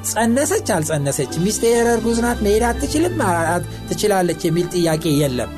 ጸነሰች 0.09 0.69
አልጸነሰች? 0.75 1.33
ሚስቴ 1.45 1.62
እርጉዝ 1.87 2.19
ናት 2.25 2.38
መሄድ 2.45 2.64
አትችልም 2.69 3.16
ትችላለች 3.88 4.40
የሚል 4.47 4.66
ጥያቄ 4.75 5.04
የለም። 5.16 5.50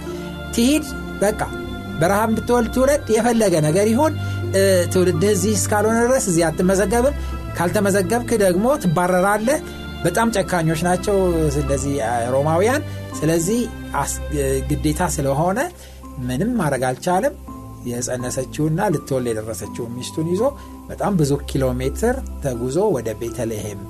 ትሂድ 0.55 0.87
በቃ 1.23 1.41
በረሃብ 2.01 2.31
ብትወልድ 2.37 2.71
ትውለድ 2.75 3.07
የፈለገ 3.15 3.55
ነገር 3.67 3.87
ይሁን። 3.93 4.15
ትውልድህ 4.93 5.31
እዚህ 5.37 5.53
እስካልሆነ 5.59 5.99
ድረስ 6.07 6.25
እዚህ 6.31 6.45
አትመዘገብም። 6.49 7.17
ካልተመዘገብክ 7.57 8.31
ደግሞ 8.43 8.67
ትባረራለህ። 8.83 9.61
በጣም 10.05 10.29
ጨካኞች 10.37 10.81
ናቸው 10.89 11.17
እንደዚህ 11.61 11.95
ሮማውያን። 12.35 12.83
ስለዚህ 13.19 13.61
ግዴታ 14.71 15.03
ስለሆነ 15.17 15.59
ምንም 16.27 16.51
ማድረግ 16.61 16.85
አልቻለም። 16.89 17.35
የጸነሰችውና 17.91 18.81
ልትወል 18.95 19.25
የደረሰችውን 19.29 19.95
ሚስቱን 19.97 20.27
ይዞ 20.33 20.43
በጣም 20.91 21.13
ብዙ 21.21 21.33
ኪሎ 21.51 21.65
ሜትር 21.81 22.17
ተጉዞ 22.45 22.79
ወደ 22.97 23.09
ቤተልሔም 23.21 23.81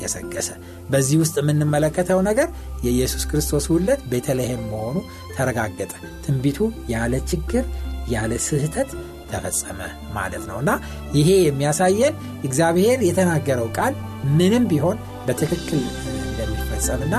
ገሰገሰ። 0.00 0.48
በዚህ 0.90 1.16
ውስጥ 1.22 1.36
የምንመለከተው 1.40 2.20
ነገር 2.28 2.48
የኢየሱስ 2.86 3.24
ክርስቶስ 3.30 3.66
ውለት 3.74 4.02
ቤተልሔም 4.12 4.62
መሆኑ 4.72 4.96
ተረጋገጠ። 5.36 5.92
ትንቢቱ 6.24 6.58
ያለ 6.94 7.14
ችግር 7.32 7.64
ያለ 8.12 8.32
ስህተት 8.46 8.90
ተፈጸመ 9.30 9.80
ማለት 10.14 10.42
ነው። 10.48 10.56
እና 10.62 10.70
ይሄ 11.14 11.28
የሚያሳየን 11.42 12.14
እግዚአብሔር 12.44 12.98
የተናገረው 13.08 13.68
ቃል 13.78 13.94
ምንም 14.38 14.64
ቢሆን 14.72 14.96
በትክክል 15.26 15.82
እንደሚፈጸምና 16.22 17.14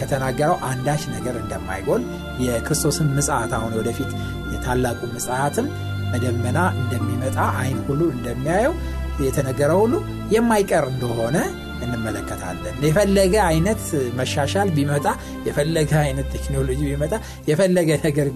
ከተናገረው 0.00 0.56
አንዳች 0.68 1.02
ነገር 1.12 1.34
እንደማይጎል 1.40 2.02
የክርስቶስን 2.44 3.08
ምጽት 3.16 3.52
አሁን 3.58 3.72
ወደፊት 3.78 4.10
የታላቁ 4.52 5.00
ምጽትም 5.12 5.66
በደመና 6.12 6.58
እንደሚመጣ 6.78 7.38
አይን 7.60 7.78
ሁሉ 7.86 8.00
እንደሚያየው 8.14 8.74
የተነገረው 9.22 9.78
ሁሉ 9.84 9.94
የማይቀር 10.34 10.84
እንደሆነ 10.92 11.36
እንመለከታለን። 11.84 12.76
የፈለገ 12.86 13.34
አይነት 13.48 13.82
መሻሻል 14.16 14.68
ቢመጣ 14.76 15.06
የፈለገ 15.46 15.92
አይነት 16.02 16.28
ቴክኖሎጂ 16.36 16.80
ቢመጣ 16.88 17.12
የፈለገ 17.50 17.90
ነገር 18.04 18.28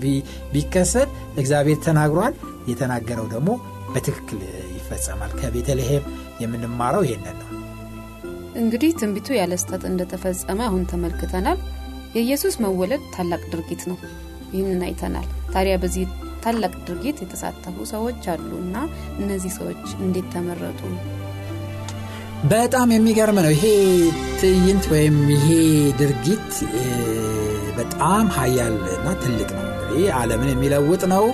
ቢከሰት 0.52 1.10
እግዚአብሔር 1.36 1.80
ተናግሯል። 1.86 2.34
የተናገረው 2.68 3.26
ደግሞ 3.34 3.50
በትክክል 3.94 4.40
ይፈጸማል። 4.76 5.32
ከቤተልሔም 5.40 6.04
የምንማረው 6.42 7.04
ይሄንን 7.06 7.36
ነው። 7.42 7.50
እንግዲህ 8.56 8.90
ትንቢቱ 9.00 9.28
ያለ 9.38 9.54
ስተት 9.62 9.82
እንደተፈጸመ 9.88 10.60
አሁን 10.68 10.84
ተመልክተናል። 10.92 11.58
የኢየሱስ 12.14 12.54
መወለድ 12.64 13.02
ታላቅ 13.14 13.42
ድርጊት 13.52 13.82
ነው። 13.90 13.98
ይህንን 14.52 14.82
አይተናል። 14.86 15.26
ታዲያ 15.54 15.74
በዚህ 15.82 16.04
ታላቅ 16.44 16.72
ድርጊት 16.86 17.18
የተሳተፉ 17.22 17.76
ሰዎች 17.92 18.24
አሉ 18.32 18.50
እና 18.60 18.76
እነዚህ 19.20 19.52
ሰዎች 19.56 19.84
እንዴት 20.00 20.28
ተመረጡ 20.34 20.80
በጣም 22.44 22.88
የሚገርም 22.94 23.38
ነው። 23.38 23.52
ይሄ 23.54 23.64
ትዕይንት 24.40 24.84
ወይም 24.92 25.16
ይሄ 25.34 25.48
ድርጊት 26.00 26.50
በጣም 27.78 28.26
ሀያል 28.36 28.76
እና 28.96 29.08
ትልቅ 29.22 29.48
ነው። 29.56 29.64
እንግዲህ 29.72 30.06
አለምን 30.18 30.50
የሚለውጥ 30.52 31.02
ነው። 31.14 31.24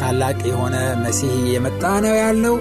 ታላቅ 0.00 0.38
የሆነ 0.50 0.76
መሲህ 1.02 1.32
የመጣ 1.54 1.82
ነው 2.04 2.14
ያለው። 2.20 2.54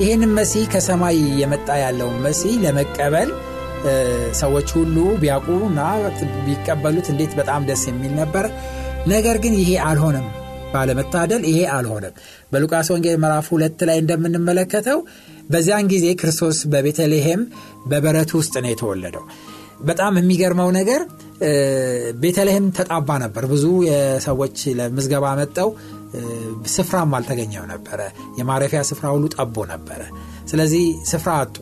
ይህንም 0.00 0.32
መሲህ 0.38 0.64
ከሰማይ 0.72 1.18
የመጣ 1.40 1.68
ያለውን 1.82 2.16
መሲህ 2.26 2.54
ለመቀበል 2.64 3.30
ሰዎች 4.40 4.68
ሁሉ 4.76 4.96
ቢያውቁ 5.20 5.48
እና 5.68 5.80
ቢቀበሉት 6.46 7.06
እንዴት 7.12 7.32
በጣም 7.40 7.66
ደስ 7.68 7.84
የሚል 7.90 8.12
ነበር። 8.20 8.46
ነገር 9.06 9.36
ግን 9.44 9.54
ይሄ 9.60 9.70
አልሆነም። 9.88 10.26
ባለመታደል 10.72 11.42
ይሄ 11.50 11.58
አልሆነም። 11.74 12.14
በሉቃስ 12.52 12.88
ወንጌል 12.94 13.16
ምዕራፍ 13.22 13.46
ሁለት 13.52 13.80
ላይ 13.88 13.98
እንደምንመለከተው 14.02 14.98
በዚያን 15.50 15.90
ጊዜ 15.92 16.06
ክርስቶስ 16.20 16.58
በቤተልሔም 16.72 17.42
በበረት 17.86 18.30
ውስጥ 18.38 18.54
ነው 18.64 18.70
የተወለደው። 18.72 19.24
በጣም 19.82 20.14
የሚገርመው 20.18 20.68
ነገር 20.78 21.00
ቤተልሔም 22.20 22.66
ተጣባ 22.78 23.08
ነበር። 23.24 23.44
ብዙ 23.46 23.64
ሰዎች 24.24 24.58
ለምዝገባ 24.78 25.34
መጠው 25.40 25.70
ስፍራም 26.74 27.10
አልተገኘው 27.18 27.64
ነበረ። 27.72 28.00
የማረፊያ 28.38 28.80
ስፍራ 28.90 29.06
ሁሉ 29.14 29.24
ጠቦ 29.36 29.66
ነበረ። 29.72 30.02
ስለዚህ 30.48 30.84
ስፍራ 31.06 31.32
አጡ 31.42 31.56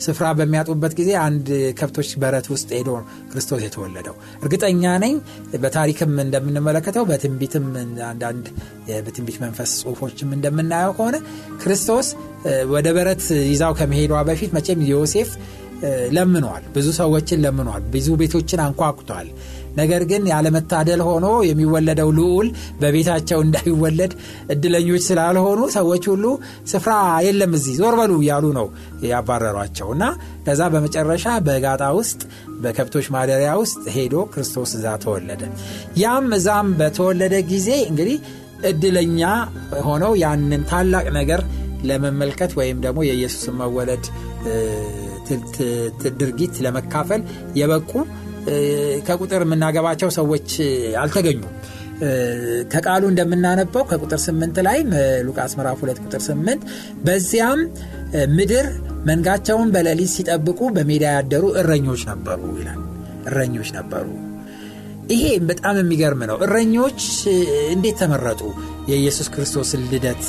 ስፍራ 0.00 0.26
በሚያጡበት 0.38 0.92
ጊዜ 0.98 1.10
አንድ 1.24 1.46
ከብቶች 1.78 2.10
በረት 2.22 2.46
ውስጥ 2.52 2.68
ሄዶ 2.76 2.90
ክርስቶስ 3.32 3.60
የተወለደው። 3.66 4.14
እርግጠኛ 4.42 4.92
ነኝ 5.04 5.14
በታሪክም 5.62 6.12
እንደምንመለከተው 6.24 7.04
በትንቢትም 7.10 7.66
አንዳንድ 8.08 8.46
በትንቢት 9.06 9.38
መንፈስ 9.44 9.72
ጽሁፎችም 9.80 10.30
እንደምናየው 10.36 10.94
ከሆነ 10.98 11.16
ክርስቶስ 11.62 12.08
ወደ 12.72 12.88
በረት 12.96 13.24
ይዛው 13.52 13.74
ከመሄዷ 13.80 14.22
በፊት 14.30 14.52
መቼም 14.58 14.82
ዮሴፍ 14.90 15.30
ለምኗል 16.16 16.64
ብዙ 16.74 16.88
ሰዎችን 16.98 17.40
ለምኗል 17.44 17.82
ብዙ 17.94 18.08
ቤቶችን 18.20 18.60
አንኳኩቷል 18.66 19.28
ነገር 19.76 20.02
ግን 20.10 20.22
ያለመታደል 20.30 21.00
ሆኖ 21.08 21.26
የሚወለደው 21.48 22.10
ልዑል 22.18 22.48
በቤታቸው 22.80 23.40
እንዳይወለድ 23.44 24.12
እድለኞች 24.54 25.02
ስላልሆኑ 25.08 25.60
ሰዎች 25.76 26.04
ሁሉ 26.12 26.24
ስፍራ 26.72 26.92
የለም 27.26 27.54
እዚህ 27.58 27.76
ዞር 27.80 27.96
በሉ 28.00 28.12
እያሉ 28.22 28.46
ነው 28.58 28.66
ያባረሯቸው። 29.06 29.88
እና 29.96 30.04
ከዛ 30.46 30.62
በመጨረሻ 30.74 31.26
በጋጣ 31.46 31.82
ውስጥ 31.98 32.20
በከብቶች 32.62 33.08
ማደሪያ 33.14 33.52
ውስጥ 33.62 33.82
ሄዶ 33.96 34.16
ክርስቶስ 34.32 34.72
እዛ 34.78 34.86
ተወለደ። 35.04 35.42
ያም 36.02 36.28
እዛም 36.38 36.70
በተወለደ 36.80 37.34
ጊዜ 37.52 37.70
እንግዲህ 37.90 38.18
እድለኛ 38.70 39.20
ሆነው 39.86 40.12
ያንን 40.20 40.62
ታላቅ 40.70 41.06
ነገር 41.16 41.40
ለመመልከት 41.84 42.52
ወይም 42.58 42.78
ደግሞ 42.84 43.00
የኢየሱስን 43.06 43.56
መወለድ 43.60 44.04
ድርጊት 46.20 46.54
ለመካፈል 46.64 47.20
የበቁ 47.60 47.90
ከቁጥር 49.08 49.42
የምናገባቸው 49.46 50.10
ሰዎች 50.18 50.48
አልተገኙም። 51.02 51.52
ከቃሉ 52.72 53.02
እንደምናነበው 53.10 53.82
ከቁጥር 53.90 54.20
8 54.22 54.56
ላይ 54.66 54.78
ሉቃስ 55.26 55.52
ምዕራፍ 55.58 55.80
2 55.84 56.00
ቁጥር 56.04 56.22
8 56.24 56.64
በዚያም 57.04 57.60
ምድር 58.36 58.66
መንጋቸውን 59.06 59.68
በሌሊት 59.74 60.10
ሲጠብቁ 60.14 60.60
በሜዳ 60.76 61.04
ያደሩ 61.16 61.44
እረኞች 61.60 62.02
ነበሩ 62.10 62.40
ይላል። 62.60 62.80
እረኞች 63.28 63.70
ነበሩ። 63.78 64.06
ይሄ 65.12 65.24
በጣም 65.48 65.76
የሚገርም 65.80 66.22
ነው። 66.30 66.36
እረኞች 66.46 67.00
እንዴት 67.74 67.96
ተመረጡ? 68.02 68.42
የኢየሱስ 68.90 69.28
ክርስቶስን 69.34 69.82
ልደት 69.92 70.24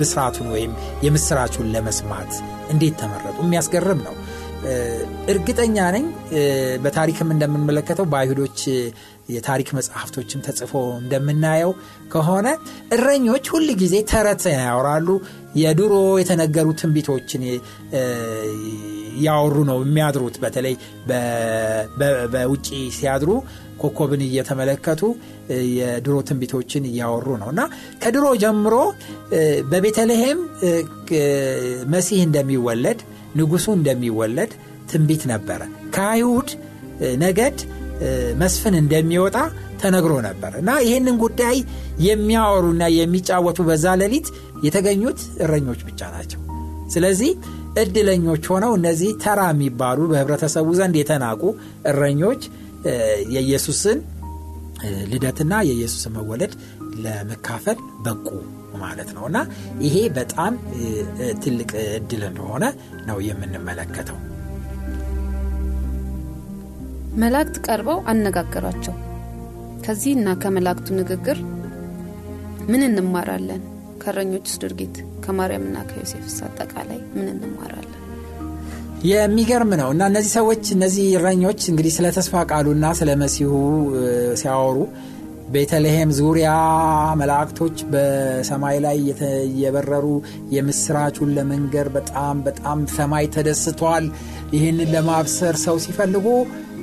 ብስራቱን 0.00 0.48
ወይም 0.54 0.72
የምስራቹን 1.04 1.68
ለመስማት 1.74 2.32
እንዴት 2.72 2.94
ተመረጡ? 3.00 3.36
የሚያስገርም 3.44 4.00
ነው 4.06 4.14
እርግጠኛ 5.32 5.76
ነኝ 5.94 6.04
በታሪክም 6.84 7.28
እንደምንመለከተው 7.34 8.06
በአይሁዶች 8.12 8.60
የታሪክ 9.28 9.68
መጽሐፍቶችም 9.76 10.42
ተጽፎ 10.46 10.72
እንደምናየው 11.00 11.72
ከሆነ 12.08 12.46
እረኞች 12.94 13.46
ሁል 13.52 13.66
ጊዜ 13.82 13.96
ተረት 14.10 14.44
ያወራሉ። 14.56 15.08
የድሮ 15.60 15.92
የተነገሩ 16.20 16.68
ትንቢቶችን 16.80 17.42
ያወሩ 19.26 19.56
ነው 19.70 19.78
የሚያድሩት። 19.84 20.36
በተለይ 20.42 20.74
በውጭ 22.32 22.66
ሲያድሩ 22.98 23.30
ኮኮብን 23.82 24.22
እየተመለከቱ 24.26 25.02
የድሮ 25.78 26.16
ትንቢቶችን 26.28 26.86
እያወሩ 26.90 27.28
ነው። 27.42 27.50
እና 27.54 27.62
ከድሮ 28.02 28.26
ጀምሮ 28.42 28.74
በቤተልሔም 29.72 30.40
መሲህ 31.94 32.20
እንደሚወለድ 32.26 33.00
ንጉሱ 33.38 33.66
እንደሚወለድ 33.78 34.52
ትንቢት 34.90 35.22
ነበረ። 35.32 35.60
ከአይሁድ 35.94 36.50
ነገድ 37.24 37.58
መስፍን 38.42 38.74
እንደሚወጣ 38.80 39.36
ተነግሮ 39.82 40.12
ነበር። 40.26 40.52
እና 40.60 40.70
ይህንን 40.86 41.16
ጉዳይ 41.24 41.56
የሚያወሩና 42.06 42.84
የሚጫወቱ 42.96 43.58
በዛ 43.68 43.94
ሌሊት 44.02 44.28
የተገኙት 44.64 45.20
እረኞች 45.44 45.80
ብቻ 45.88 46.00
ናቸው። 46.14 46.40
ስለዚህ 46.94 47.30
እድለኞች 47.82 48.44
ሆነው 48.52 48.72
እነዚህ 48.78 49.10
ተራ 49.24 49.40
የሚባሉ 49.52 49.98
በህብረተሰቡ 50.12 50.68
ዘንድ 50.78 50.94
የተናቁ 51.00 51.42
እረኞች 51.90 52.42
የኢየሱስን 53.34 53.98
ልደትና 55.12 55.54
የኢየሱስን 55.68 56.12
መወለድ 56.16 56.52
ለመካፈል 57.04 57.78
በቁ 58.04 58.26
ማለት 58.80 59.10
ነው። 59.16 59.24
እና 59.28 59.38
ይሄ 59.84 59.96
በጣም 60.18 60.52
ትልቅ 61.42 61.70
እድል 61.98 62.22
እንደሆነ 62.28 62.64
ነው 63.08 63.18
የምንመለከተው። 63.28 64.18
መላእክት 67.20 67.56
ቀርበው 67.66 67.98
አነጋገሯቸው። 68.10 68.96
ከዚህና 69.84 70.28
ከመላእክቱ 70.42 70.88
ንግግር 70.98 71.38
ምን 72.70 72.82
እንማራለን? 72.88 73.62
ከእረኞችስ 74.02 74.56
ድርጊት? 74.62 74.96
ከማርያምና 75.24 75.76
ከዮሴፍስ 75.88 76.36
አጠቃላይ 76.46 77.00
ምን 77.14 77.26
እንማራለን? 77.34 77.94
የሚገርም 79.08 79.72
ነው። 79.80 79.88
እና 79.94 80.02
እነዚህ 80.10 80.32
ሰዎች 80.38 80.64
እነዚህ 80.76 81.04
እረኞች 81.18 81.60
እንግዲህ 81.70 81.92
ስለ 81.96 82.06
ተስፋ 82.16 82.42
ቃሉና 82.50 82.86
ስለ 83.00 83.10
መሲሁ 83.22 83.52
ሲያወሩ 84.40 84.78
ቤተልሔም 85.48 86.10
ዙሪያ 86.18 86.48
መላእክቶች 87.20 87.76
በሰማይ 87.92 88.76
ላይ 88.84 88.98
የበረሩ 89.62 90.06
የምስራቹን 90.56 91.30
ለመንገር 91.36 91.88
በጣም 91.96 92.42
በጣም 92.48 92.80
ሰማይ 92.96 93.26
ተደስቷል። 93.36 94.06
ይህንን 94.54 94.92
ለማብሰር 94.94 95.56
ሰው 95.64 95.78
ሲፈልጉ 95.84 96.26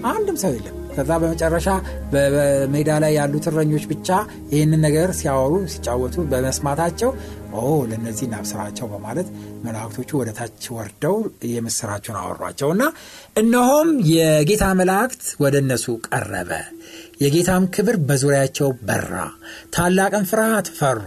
አንድም 0.09 0.39
ሰው 0.41 0.51
የለም። 0.55 0.75
ከዛ 0.95 1.11
በመጨረሻ 1.21 1.69
በሜዳ 2.11 2.89
ላይ 3.03 3.13
ያሉት 3.17 3.45
እረኞች 3.51 3.85
ብቻ 3.89 4.09
ይህንን 4.53 4.81
ነገር 4.85 5.09
ሲያወሩ 5.17 5.55
ሲጫወቱ 5.73 6.15
በመስማታቸው 6.31 7.09
ኦ 7.57 7.73
ለእነዚህ 7.89 8.25
እናብስራቸው 8.27 8.87
በማለት 8.93 9.27
መላእክቶቹ 9.65 10.09
ወደ 10.21 10.31
ታች 10.37 10.63
ወርደው 10.75 11.17
የምስራቸውን 11.51 12.19
አወሯቸው 12.21 12.71
እና 12.75 12.85
እነሆም 13.41 13.91
የጌታ 14.11 14.65
መላእክት 14.81 15.23
ወደ 15.43 15.55
እነሱ 15.63 15.85
ቀረበ 16.09 16.51
የጌታም 17.19 17.63
ክብር 17.75 17.95
በዙሪያቸው 18.07 18.69
በራ። 18.87 19.11
ታላቅን 19.75 20.25
ፍርሃት 20.29 20.67
ፈሩ። 20.77 21.01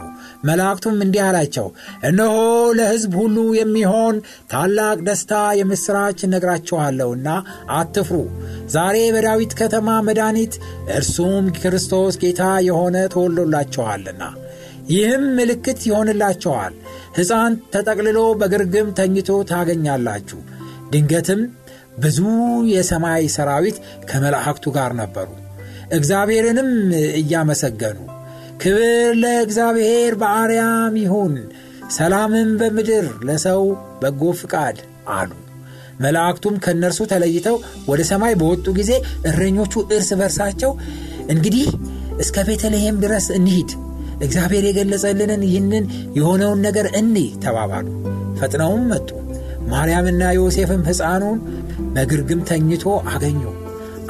መላእክቱም 0.44 0.98
እንዲህ 1.04 1.22
አላቸው 1.24 1.66
እነሆ 2.08 2.34
ለሕዝብ 2.78 3.12
ሁሉ 3.20 3.36
የሚሆን 3.58 4.16
ታላቅ 4.52 4.98
ደስታ 5.08 5.32
የምሥራች 5.60 6.18
እነግራችኋለሁና 6.26 7.28
አትፍሩ። 7.78 8.18
ዛሬ 8.70 8.98
በዳዊት 9.14 9.54
ከተማ 9.60 9.96
መድኃኒት 10.08 10.54
እርሱም 10.98 11.46
ክርስቶስ 11.58 12.20
ጌታ 12.22 12.42
የሆነ 12.68 12.96
ተወሎላችኋልና 13.14 14.22
ይህም 14.90 15.24
ምልክት 15.38 15.80
ይሆንላቸዋል 15.88 16.74
ሕፃን 17.16 17.54
ተጠቅልሎ 17.72 18.20
በግርግም 18.40 18.88
ተኝቶ 18.98 19.30
ታገኛላችሁ። 19.50 20.38
ድንገትም 20.92 21.40
ብዙ 21.98 22.18
የሰማይ 22.72 23.26
ሰራዊት 23.34 23.76
ከመላእክቱ 24.08 24.66
ጋር 24.76 24.92
ነበሩ 25.00 25.28
እግዚአብሔርንም 25.96 26.70
እያመሰገኑ። 27.20 27.98
ክብር 28.62 28.86
ለእግዚአብሔር 29.22 30.12
በአርያም 30.20 30.94
ይሁን 31.02 31.34
ሰላምም 31.96 32.48
በምድር 32.60 33.06
ለሰው 33.28 33.62
በጎ 34.00 34.22
ፍቃድ 34.40 34.78
አሉ። 35.12 35.30
መላእክቱም 36.00 36.56
ከእነርሱ 36.64 37.00
ተለይተው 37.12 37.56
ወደ 37.88 38.00
ሰማይ 38.10 38.34
በወጡ 38.40 38.66
ጊዜ 38.78 38.90
እረኞቹ 39.28 39.74
እርስ 39.94 40.10
በርሳቸው 40.20 40.72
እንግዲህ 41.34 41.68
እስከ 42.18 42.44
ቤተልሔም 42.48 42.98
ድረስ 43.04 43.26
እንሂድ 43.38 43.70
እግዚአብሔር 44.20 44.64
የገለጸልንን 44.68 45.42
ይህንን 45.48 45.84
የሆነውን 46.18 46.60
ነገር 46.66 46.86
እኔ 47.00 47.16
ተባባሉ። 47.44 47.86
ፈጥነውም 48.38 48.84
መጡ። 48.92 49.08
ማርያምና 49.70 50.22
ዮሴፍም 50.36 50.82
ሕፃኑን 50.88 51.38
በግርግም 51.94 52.40
ተኝቶ 52.48 52.84
አገኙ 53.10 53.40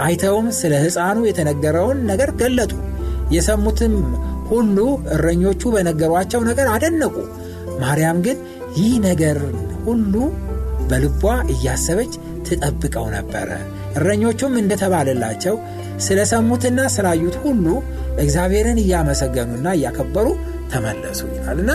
አይተውም 0.05 0.47
ስለ 0.59 0.73
ሕፃኑ 0.85 1.19
የተነገረውን 1.29 1.99
ነገር 2.11 2.31
ገለጡ። 2.41 2.73
የሰሙትም 3.35 3.95
ሁሉ 4.51 4.77
እረኞቹ 5.15 5.63
በነገሯቸው 5.75 6.41
ነገር 6.49 6.69
አደነቁ። 6.75 7.15
ማርያም 7.83 8.19
ግን 8.27 8.39
ይህ 8.79 8.93
ነገር 9.09 9.39
ሁሉ 9.87 10.15
በልቧ 10.91 11.23
እያሰበች 11.55 12.13
ትጠብቀው 12.47 13.07
ነበረ 13.17 13.49
እረኞቹም 13.99 14.55
እንደተባለላቸው 14.61 15.55
ስለ 16.07 16.19
ሰሙትና 16.33 16.81
ስላዩት 16.95 17.37
ሁሉ 17.45 17.67
እግዚአብሔርን 18.25 18.79
እያመሰገኑና 18.83 19.69
እያከበሩ 19.79 20.27
ተመለሱ 20.73 21.21
ይላልና 21.35 21.71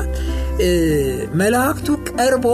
መላእክቱ 1.39 1.87
ቀርቦ 2.11 2.47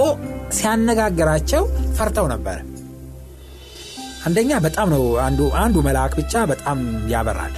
ሲያነጋግራቸው 0.58 1.64
ፈርተው 1.98 2.28
ነበረ 2.34 2.58
አንደኛ 4.30 4.52
በጣም 4.66 4.88
ነው 4.94 5.04
አንዱ 5.62 5.78
መልአክ 5.86 6.14
ብቻ 6.20 6.44
በጣም 6.52 6.80
ያበራል። 7.12 7.54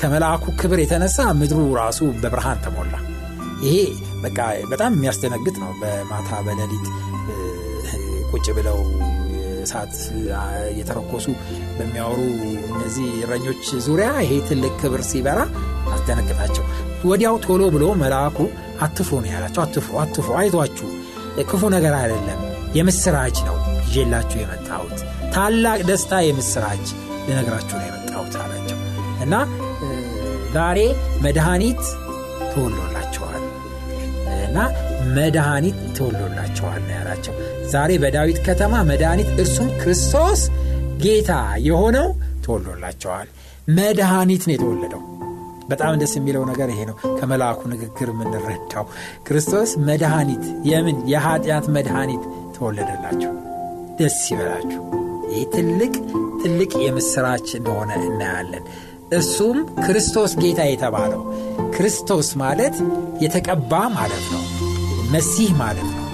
ከመልአኩ 0.00 0.44
ክብር 0.60 0.78
የተነሳ 0.82 1.18
ምድሩ 1.40 1.58
ራሱ 1.80 2.00
በብርሃን 2.22 2.60
ተሞላ። 2.64 2.94
ይሄ 3.64 3.74
በቃ 4.22 4.38
በጣም 4.70 4.92
የሚያስደነግጥ 4.96 5.56
ነው። 5.62 5.70
በማታ 5.80 6.30
በሌሊት 6.46 6.86
ቁጭ 8.32 8.46
ብለው 8.58 8.78
እሳት 9.64 9.94
እየተረኮሱ 10.70 11.26
በሚያወሩ 11.76 12.20
እነዚህ 12.70 13.08
እረኞች 13.24 13.66
ዙሪያ 13.86 14.08
ይሄ 14.24 14.40
ትልቅ 14.48 14.72
ክብር 14.80 15.02
ሲበራ 15.10 15.40
አስደነግጣቸው 15.92 16.64
ወዲያው 17.04 17.36
ቶሎ 17.46 17.62
ብሎ 17.74 17.84
መልአኩ 18.02 18.38
አትፍሩ 18.86 19.20
ነው 19.24 19.30
ያላቸው። 19.34 19.62
አትፍሩ 19.64 19.94
አትፍሩ 20.02 20.34
አይቷችሁ 20.40 20.88
ክፉ 21.50 21.62
ነገር 21.74 21.94
አይደለም 22.00 22.40
የምስራች 22.74 23.38
ነው 23.48 23.56
ይዤላችሁ 23.86 24.38
የመጣሁት። 24.42 24.98
ታላቅ 25.34 25.80
ደስታ 25.88 26.12
የምስራች 26.24 26.86
ልነግራችሁ 27.26 27.76
ነው 27.78 27.86
የመጣሁት 27.88 28.34
አላቸው። 28.42 28.78
እና 29.24 29.34
ዛሬ 30.54 30.78
መድኃኒት 31.24 31.82
ተወሎላቸዋል 32.52 33.42
እና 34.46 34.58
መድኃኒት 35.16 35.78
ተወሎላቸዋል 35.96 36.80
ነው 36.82 36.94
ያላቸው። 36.98 37.34
ዛሬ 37.72 37.92
በዳዊት 38.02 38.38
ከተማ 38.46 38.74
መድኃኒት 38.90 39.30
እርሱም 39.36 39.70
ክርስቶስ 39.82 40.42
ጌታ 41.02 41.32
የሆነው 41.68 42.08
ተወሎላቸዋል 42.44 43.28
መድኃኒት 43.78 44.44
ነው 44.48 44.54
የተወለደው። 44.56 45.02
በጣም 45.68 45.92
ደስ 46.00 46.12
የሚለው 46.18 46.42
ነገር 46.48 46.68
ይሄ 46.72 46.80
ነው። 46.88 46.96
ከመልአኩ 47.18 47.60
ንግግር 47.72 48.08
የምንረዳው 48.12 48.84
ክርስቶስ 49.26 49.70
መድኃኒት 49.88 50.42
የምን? 50.70 50.96
የኃጢአት 51.12 51.66
መድኃኒት 51.76 52.22
ተወለደላችሁ። 52.62 53.32
ደስ 53.98 54.18
ይበላችሁ። 54.30 54.82
ይህ 55.32 55.44
ትልቅ 55.54 55.92
ትልቅ 56.42 56.72
የምስራች 56.84 57.48
እንደሆነ 57.58 57.90
እናያለን። 58.06 58.64
እሱም 59.18 59.56
ክርስቶስ 59.84 60.32
ጌታ 60.42 60.60
የተባለው። 60.68 61.22
ክርስቶስ 61.74 62.28
ማለት 62.42 62.76
የተቀባ 63.24 63.72
ማለት 63.96 64.26
ነው። 64.34 64.42
መሲህ 65.12 65.50
ማለት 65.58 65.88
ነው። 65.92 66.06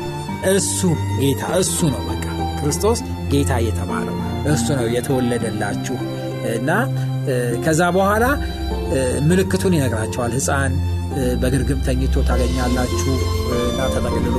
እሱ 0.53 0.81
ጌታ 1.21 1.43
እሱ 1.61 1.79
ነው 1.95 2.03
በቃ 2.09 2.25
ክርስቶስ 2.59 2.99
ጌታ 3.33 3.53
የተባለው። 3.67 4.17
እሱ 4.53 4.67
ነው 4.79 4.87
የተወለደላችሁ 4.97 5.97
እና 6.53 6.71
ከዛ 7.65 7.83
በኋላ 7.97 8.25
ምልክቱን 9.29 9.77
ይነግራቸዋል። 9.77 10.33
ህፃን 10.39 10.75
በግርግም 11.43 11.81
ተኝቶ 11.87 12.17
ታገኛላችሁ 12.29 13.15
እና 13.65 13.81
ተጠቅልሎ 13.95 14.37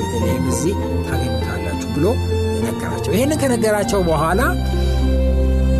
በቤተልሔም 0.00 0.44
እዚህ 0.52 0.74
ታገኙታላችሁ 1.06 1.88
ብሎ 1.96 2.06
ነገራቸው። 2.64 3.12
ይህንን 3.16 3.38
ከነገራቸው 3.42 4.00
በኋላ 4.08 4.40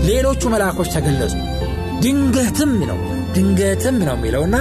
ሌሎቹ 0.09 0.43
መልአኮች 0.53 0.89
ተገለጹ። 0.95 1.35
ድንገትም 2.03 2.73
ነው 2.91 2.99
ድንገትም 3.35 3.97
ነው 4.01 4.15
የሚለውና 4.17 4.57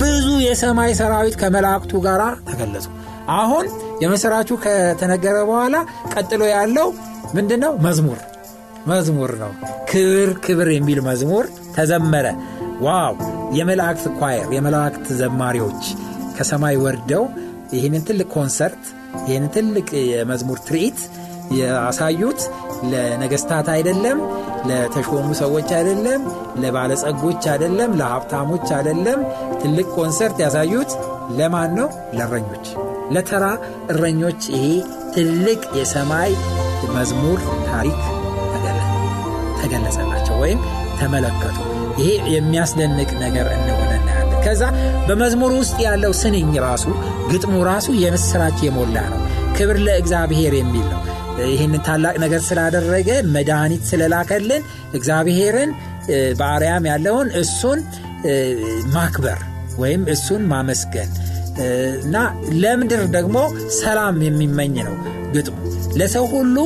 ብዙ 0.00 0.26
የሰማይ 0.44 0.92
ሰራዊት 1.00 1.34
ከመላእክቱ 1.40 2.00
ጋር 2.06 2.20
ተገለጹ። 2.48 2.86
አሁን 3.36 3.66
የምስራቹ 4.02 4.50
ከተነገረ 4.64 5.36
በኋላ 5.48 5.76
ቀጥሎ 6.12 6.42
ያለው 6.52 6.88
ምንድን 7.34 7.60
ነው 7.64 7.72
መዝሙር 7.86 8.18
መዝሙር 8.86 9.30
ነው። 9.40 9.52
ክብር 9.90 10.30
ክብር 10.44 10.68
የሚል 10.74 10.98
መዝሙር 11.08 11.44
ተዘመረ። 11.76 12.26
wow! 12.80 13.14
የመላእክት 13.56 14.06
choir 14.18 14.48
የመላእክት 14.56 15.06
ዘማሪዎች 15.20 15.82
ከሰማይ 16.36 16.76
ወርደው 16.82 17.24
ይህንን 17.72 18.02
ትልቅ 18.04 18.28
ኮንሰርት 18.28 18.82
ይህንን 19.28 19.50
ትልቅ 19.50 19.88
የመዝሙር 20.10 20.58
ትርኢት 20.68 20.98
ያሳዩት 21.58 22.40
ለነገስታት 22.84 23.66
አይደለም 23.68 24.18
ለተሾሙ 24.66 25.28
ሰዎች 25.40 25.68
አይደለም 25.72 26.22
ለባለጸጎች 26.60 27.42
አይደለም 27.52 27.90
ለሀብታሞች 28.00 28.66
አይደለም። 28.78 29.20
ትልቅ 29.62 29.86
ኮንሰርት 29.96 30.38
ያሳዩት 30.44 30.90
ለማን 31.38 31.70
ነው? 31.78 31.88
ለእረኞች። 32.14 32.66
ለተራ 33.10 33.44
እረኞች 33.90 34.42
ይሄ 34.54 34.64
ትልቅ 35.16 35.60
የሰማይ 35.76 36.32
መዝሙር 36.94 37.38
ታሪክ 37.68 38.00
ተገለጸላቸው 39.60 40.36
ወይም 40.42 40.60
ተመለከቱ። 41.00 41.58
ይሄ 41.98 42.10
የሚያስደንቅ 42.34 43.10
ነገር 43.24 43.46
እንደሆነ 43.58 43.92
ከዛ 44.46 44.62
በመዝሙር 45.08 45.52
ውስጥ 45.58 45.76
ያለው 45.86 46.12
ስንኝ 46.20 46.52
ራሱ 46.66 46.84
ግጥሙ 47.30 47.54
ራሱ 47.70 47.88
የምስራች 48.02 48.58
የሞላ 48.66 48.96
ነው። 49.12 49.20
ክብር 49.56 49.78
ለእግዚአብሔር 49.86 50.54
የሚል 50.58 50.86
ነው። 50.92 51.02
ይህንን 51.46 51.80
ታላቅ 51.86 52.14
ነገር 52.22 52.40
ስላደረገ 52.46 53.08
መድኃኒት 53.34 53.82
ስለላከልን 53.90 54.62
እግዚአብሔርን 54.94 55.70
በአርያም 56.38 56.84
ያለውን 56.90 57.28
እሱን 57.40 57.80
ማክበር 58.94 59.40
ወይም 59.78 60.02
እሱን 60.14 60.42
ማመስገን። 60.52 61.10
እና 62.02 62.16
ለምድር 62.62 63.02
ደግሞ 63.14 63.36
ሰላም 63.78 64.16
የሚመኝ 64.26 64.76
ነው 64.88 64.96
ግጥሙ። 65.34 65.56
ለሰው 65.96 66.24
ሁሉ 66.32 66.56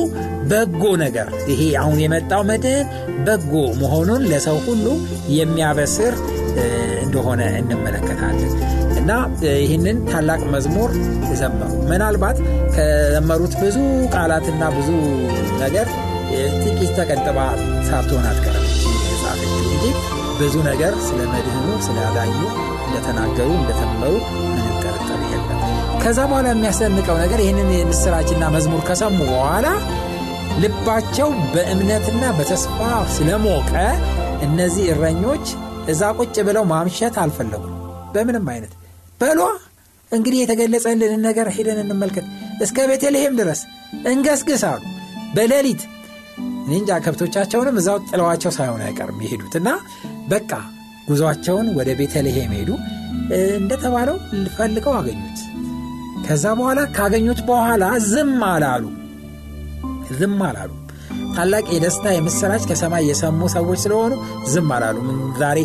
በጎ 0.51 0.83
ነገር 1.03 1.27
ይሄ 1.51 1.61
አሁን 1.81 1.97
የመጣው 2.03 2.41
መድህን 2.49 2.87
በጎ 3.25 3.53
መሆኑን 3.81 4.23
ለሰው 4.31 4.57
ሁሉ 4.65 4.85
የሚያበስር 5.37 6.13
እንደሆነ 7.03 7.41
እንመለከታለን። 7.59 8.53
እና 9.01 9.11
ይህንን 9.61 9.97
ታላቅ 10.09 10.41
መዝሙር 10.53 10.91
ዘመሩ። 11.41 11.71
ምናልባት 11.89 12.37
ከዘመሩት 12.75 13.53
ብዙ 13.61 13.77
ቃላትና 14.13 14.63
ብዙ 14.77 14.89
ነገር 15.61 15.87
ጥቂት 16.63 16.91
ተቀንጥባ 16.99 17.39
ሳትሆን 17.87 18.25
የጻፈችው 19.07 19.63
እንጂ 19.69 19.85
ብዙ 20.39 20.55
ነገር 20.69 20.93
ስለ 21.07 21.19
መድህኑ 21.33 21.67
ስለ 21.87 21.97
አዳኙ 22.07 22.37
እንደተናገሩ 22.85 23.49
እንደተመሩ 23.57 24.13
ምንም 24.47 24.77
የለም። 25.31 25.59
ከዛ 26.03 26.19
በኋላ 26.29 26.47
የሚያስደንቀው 26.53 27.17
ነገር 27.23 27.39
ይህንን 27.43 27.69
የምስራችና 27.75 28.45
መዝሙር 28.55 28.81
ከሰሙ 28.87 29.19
በኋላ 29.31 29.67
ልባቸው 30.61 31.29
በእምነትና 31.53 32.23
በተስፋ 32.37 32.79
ስለሞቀ 33.15 33.71
እነዚህ 34.47 34.85
እረኞች 34.93 35.45
እዛ 35.91 36.03
ቁጭ 36.19 36.35
ብለው 36.47 36.63
ማምሸት 36.71 37.15
አልፈለጉም። 37.21 37.75
በምንም 38.13 38.47
አይነት 38.53 38.73
በሏ 39.21 39.41
እንግዲህ 40.11 40.39
የተገለጸልንን 40.41 41.21
ነገር 41.27 41.47
ሄደን 41.55 41.79
እንመልከት። 41.83 42.25
እስከ 42.63 42.87
ቤተልሔም 42.89 43.35
ድረስ 43.39 43.59
እንገስግስ 44.11 44.63
አሉ። 44.71 44.81
በሌሊት 45.35 45.81
እንጃ 46.71 46.97
ከብቶቻቸውንም 47.05 47.77
እዛው 47.81 47.97
ጥለዋቸው 48.09 48.51
ሳይሆን 48.57 48.81
አይቀርም 48.87 49.21
የሄዱት 49.23 49.53
እና 49.59 49.69
በቃ 50.27 50.51
ጉዞአቸውን 51.07 51.67
ወደ 51.77 51.89
ቤተልሔም 51.99 52.51
ሄዱ። 52.57 52.69
እንደተባለው 53.55 54.17
ፈልገው 54.55 54.93
አገኙት። 54.99 55.39
ከዛ 56.25 56.45
በኋላ 56.59 56.79
ካገኙት 56.95 57.39
በኋላ 57.47 57.83
ዝም 58.09 58.39
አላሉ። 58.49 58.83
ዝም 60.19 60.39
አላሉ 60.47 60.69
ታላቅ 61.35 61.65
የደስታ 61.73 62.05
የምስራች 62.13 62.63
ከሰማይ 62.69 63.05
የሰሙ 63.09 63.49
ሰዎች 63.55 63.79
ስለሆኑ 63.83 64.13
ዝም 64.51 64.69
አላሉ። 64.75 64.97
ዛሬ 65.39 65.59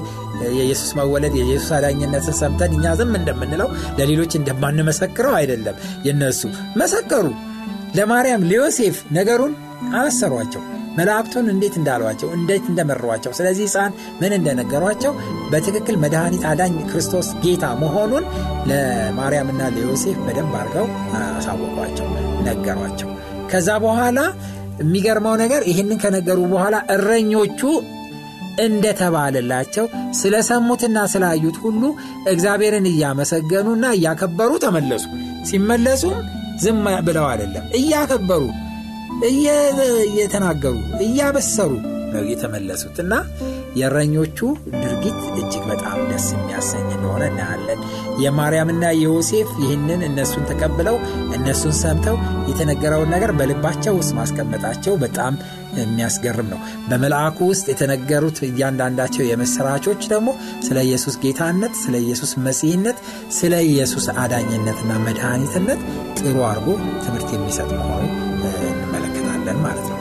የኢየሱስ 0.55 0.91
መወለድ 0.99 1.35
የኢየሱስ 1.39 1.71
አዳኝነትን 1.77 2.37
ሰምተን 2.41 2.73
እኛ 2.77 2.95
ዝም 2.99 3.13
እንደምንለው 3.21 3.69
ለሌሎች 3.99 4.33
እንደማንመሰክረው 4.39 5.35
አይደለም። 5.39 5.77
የነሱ 6.07 6.43
መሰከሩ። 6.83 7.27
ለማርያም 7.97 8.49
ለዮሴፍ 8.49 8.97
ነገሩን 9.17 9.53
አበሰሯቸው 9.97 10.63
መላእክቱን 10.97 11.47
እንዴት 11.53 11.75
እንዳሏቸው 11.79 12.29
እንዴት 12.37 12.65
እንደመሯቸው 12.71 13.33
ስለዚህ 13.39 13.65
ሕፃን 13.69 13.91
ምን 14.21 14.33
እንደነገሯቸው 14.37 15.13
በትክክል 15.51 15.97
መድኃኒት 16.05 16.45
አዳኝ 16.51 16.77
ክርስቶስ 16.91 17.29
ጌታ 17.43 17.65
መሆኑን 17.83 18.25
ለማርያምና 18.71 19.63
ለዮሴፍ 19.75 20.19
በደንብ 20.27 20.55
አድርገው 20.61 20.87
አሳወቋቸው 21.21 22.09
ነገሯቸው። 22.49 23.11
ከዛ 23.53 23.69
በኋላ 23.85 24.19
የሚገርመው 24.81 25.35
ነገር 25.43 25.63
ይህንን 25.71 26.01
ከነገሩ 26.03 26.41
በኋላ 26.53 26.77
እረኞቹ 26.95 27.61
እንደተባለላቸው 28.67 29.87
ስለሰሙትና 30.21 30.99
ስላዩት 31.13 31.57
ሁሉ 31.65 31.83
እግዚአብሔርን 32.33 32.87
እያመሰገኑና 32.93 33.87
እያከበሩ 33.97 34.53
ተመለሱ። 34.65 35.05
ሲመለሱም 35.49 36.17
ዝም 36.63 36.79
ብለው 37.07 37.27
አይደለም 37.33 37.67
እያከበሩ 37.81 38.45
እየተናገሩ 40.09 40.75
እያበሰሩ 41.07 41.71
ነው 42.13 42.25
የተመለሱት 42.33 42.97
እና 43.05 43.15
የእረኞቹ 43.77 44.39
ድርጊት 44.77 45.19
እጅግ 45.39 45.65
በጣም 45.71 45.99
ደስ 46.11 46.27
የሚያሰኝ 46.35 46.87
እንደሆነ 46.89 47.23
እናያለን። 47.31 47.81
የማርያምና 48.23 48.85
የዮሴፍ 48.97 49.51
ይህንን 49.63 50.01
እነሱን 50.07 50.47
ተቀብለው 50.51 50.97
እነሱን 51.37 51.75
ሰምተው 51.81 52.17
የተነገረውን 52.51 53.13
ነገር 53.15 53.33
በልባቸው 53.39 53.95
ውስጥ 53.99 54.13
ማስቀመጣቸው 54.19 54.95
በጣም 55.03 55.35
የሚያስገርም 55.79 56.49
ነው። 56.53 56.61
በመልአኩ 56.89 57.39
ውስጥ 57.51 57.67
የተነገሩት 57.71 58.39
እያንዳንዳቸው 58.49 59.25
የምስራቾች 59.27 60.03
ደግሞ 60.13 60.29
ስለ 60.67 60.79
ኢየሱስ 60.89 61.17
ጌታነት 61.25 61.75
ስለ 61.83 61.97
ኢየሱስ 62.05 62.33
መሲህነት 62.47 63.01
ስለ 63.39 63.55
ኢየሱስ 63.71 64.07
አዳኝነትና 64.23 64.93
መድኃኒትነት 65.07 65.83
ጥሩ 66.21 66.37
አድርጎ 66.51 66.69
ትምህርት 67.05 67.31
የሚሰጥ 67.35 67.71
መሆኑ 67.79 68.05
እንመለከታለን 68.71 69.61
ማለት 69.67 69.87
ነው 69.91 70.01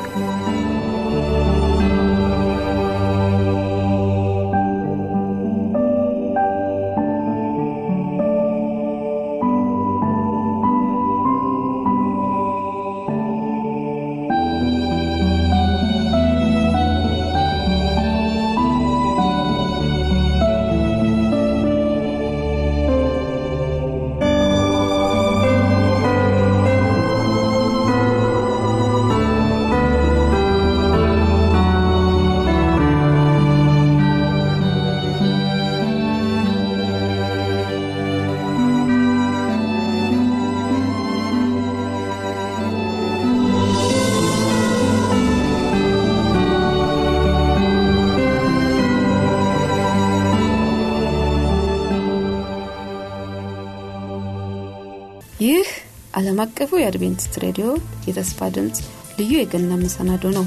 ይህ 55.45 55.67
ዓለም 56.13 56.37
አቀፉ 56.43 56.71
የአድቬንቲስት 56.79 57.33
ሬዲዮ 57.43 57.67
የተስፋ 58.07 58.47
ድምፅ 58.55 58.77
ልዩ 59.17 59.31
የገና 59.37 59.71
መሰናዶ 59.81 60.23
ነው። 60.37 60.45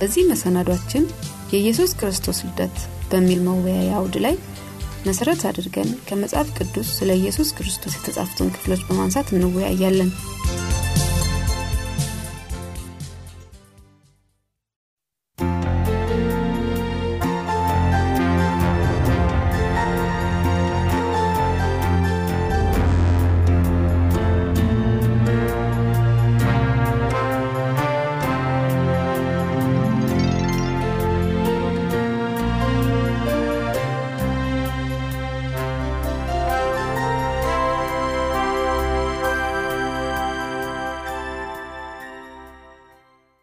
በዚህ 0.00 0.28
መሰናዷችን 0.30 1.04
የኢየሱስ 1.52 1.92
ክርስቶስ 2.00 2.38
ልደት 2.46 2.76
በሚል 3.10 3.40
መወያያ 3.46 3.92
አውድ 3.98 4.16
ላይ 4.24 4.34
መሰረት 5.06 5.40
አድርገን 5.50 5.90
ከመጽሐፍ 6.08 6.48
ቅዱስ 6.58 6.88
ስለ 6.98 7.10
ኢየሱስ 7.20 7.50
ክርስቶስ 7.58 7.96
የተጻፉትን 7.98 8.52
ክፍሎች 8.56 8.82
በማንሳት 8.88 9.30
እንወያያለን 9.34 10.10